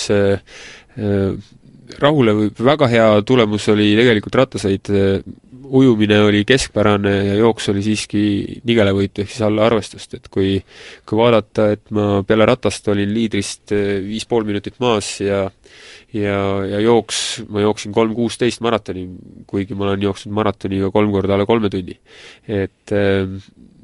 [1.95, 4.93] äh, Rahule väga hea tulemus oli tegelikult rattasõit
[5.73, 8.23] ujumine oli keskpärane ja jooks oli siiski
[8.69, 10.59] nigelavõitu, ehk siis alla arvestust, et kui
[11.09, 15.47] kui vaadata, et ma peale ratast olin liidrist eh, viis pool minutit maas ja
[16.13, 16.39] ja,
[16.69, 19.07] ja jooks, ma jooksin kolm kuusteist maratoni,
[19.49, 21.97] kuigi ma olen jooksnud maratoni ka kolm korda alla kolme tunni.
[22.49, 23.25] et eh,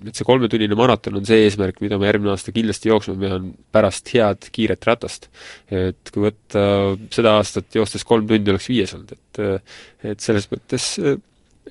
[0.07, 4.13] et see kolmetunnine maraton on see eesmärk, mida ma järgmine aasta kindlasti jooksma pean pärast
[4.15, 5.29] head kiiret ratast.
[5.71, 6.63] et kui võtta
[7.15, 9.43] seda aastat joostes kolm tundi, oleks viies olnud, et
[10.13, 10.87] et selles mõttes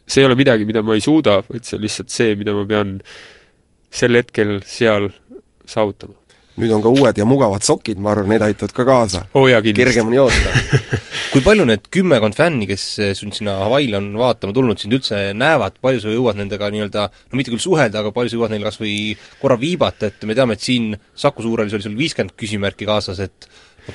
[0.05, 2.63] see ei ole midagi, mida ma ei suuda, vaid see on lihtsalt see, mida ma
[2.69, 2.97] pean
[3.93, 5.09] sel hetkel seal
[5.67, 6.15] saavutama.
[6.57, 9.25] Nüüd on ka uued ja mugavad sokid, ma arvan, need aitavad ka kaasa.
[9.37, 9.45] Oh,.
[9.77, 10.53] kergemini joosta
[11.31, 12.83] kui palju need kümmekond fänni, kes
[13.19, 17.39] sind sinna Hawaii'le on vaatama tulnud, sind üldse näevad, palju sa jõuad nendega nii-öelda, no
[17.39, 18.95] mitte küll suhelda, aga palju sa jõuad neile kas või
[19.41, 23.49] korra viibata, et me teame, et siin Saku Suurhallis oli sul viiskümmend küsimärki kaasas, et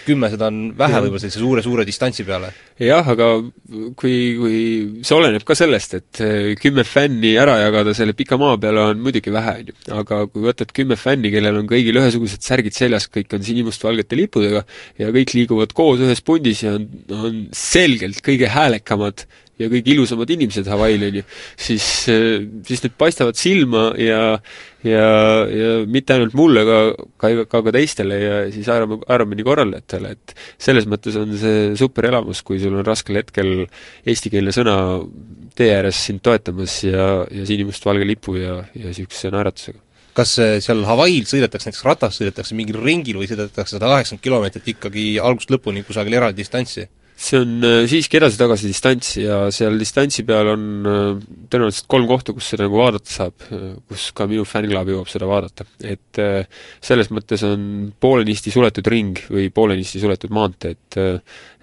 [0.07, 2.53] kümme, seda on vähe võib-olla sellise suure-suure distantsi peale.
[2.81, 3.29] jah, aga
[3.99, 4.57] kui, kui
[5.05, 9.03] see oleneb ka sellest, et eh, kümme fänni ära jagada selle pika maa peale on
[9.05, 9.77] muidugi vähe, on ju.
[10.01, 14.65] aga kui võtad kümme fänni, kellel on kõigil ühesugused särgid seljas, kõik on sinimustvalgete lippudega
[15.03, 19.27] ja kõik liiguvad koos ühes pundis ja on, on selgelt kõige häälekamad
[19.61, 21.25] ja kõige ilusamad inimesed Hawaii'l, on ju,
[21.61, 24.23] siis, eh, siis need paistavad silma ja
[24.83, 25.05] ja,
[25.47, 26.79] ja mitte ainult mulle, aga
[27.21, 32.09] ka, ka, ka teistele ja siis Ironman, Ironmani korraldajatele, et selles mõttes on see super
[32.09, 33.69] elamus, kui sul on raskel hetkel
[34.09, 34.77] eestikeelne sõna
[35.59, 39.83] tee ääres sind toetamas ja, ja sinimustvalge lipu ja, ja niisuguse naeratusega
[40.17, 44.75] kas eh, seal Hawaii'l sõidetakse näiteks ratas, sõidetakse mingil ringil või sõidetakse sada kaheksakümmend kilomeetrit
[44.75, 46.85] ikkagi algusest lõpuni kusagil eraldi distantsi?
[47.23, 51.21] See on äh, siiski edasi-tagasi distants ja seal distantsi peal on äh,
[51.53, 55.29] tõenäoliselt kolm kohta, kus seda nagu vaadata saab, äh, kus ka minu fänniklaab jõuab seda
[55.31, 55.67] vaadata.
[55.83, 56.21] et
[56.83, 57.65] selles mõttes on
[58.01, 61.01] poolenisti suletud ring või poolenisti suletud maantee, et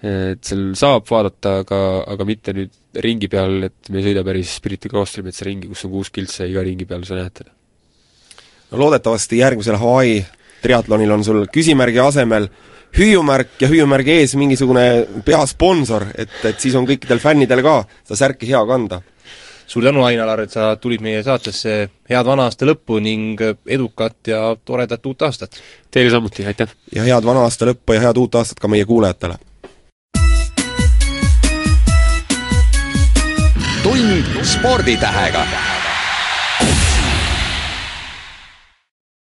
[0.00, 2.72] et seal saab vaadata, aga, aga mitte nüüd
[3.04, 6.50] ringi peal, et me ei sõida päris Pirita kloostrimetsa ringi, kus on kuus kiltse ja
[6.54, 7.52] iga ringi peal sa näed teda.
[8.72, 10.22] no loodetavasti järgmisel Hawaii
[10.64, 12.48] triatlonil on sul küsimärgi asemel
[12.98, 18.50] hüüumärk ja hüüumärgi ees mingisugune peasponsor, et, et siis on kõikidel fännidel ka seda särki
[18.50, 19.02] hea kanda.
[19.70, 21.74] suur tänu, Ain-Alar, et sa tulid meie saatesse,
[22.10, 25.60] head vana aasta lõppu ning edukat ja toredat uut aastat!
[25.90, 26.74] Teile samuti, aitäh!
[26.94, 29.38] ja head vana aasta lõppu ja head uut aastat ka meie kuulajatele!
[33.82, 35.69] tund sporditähega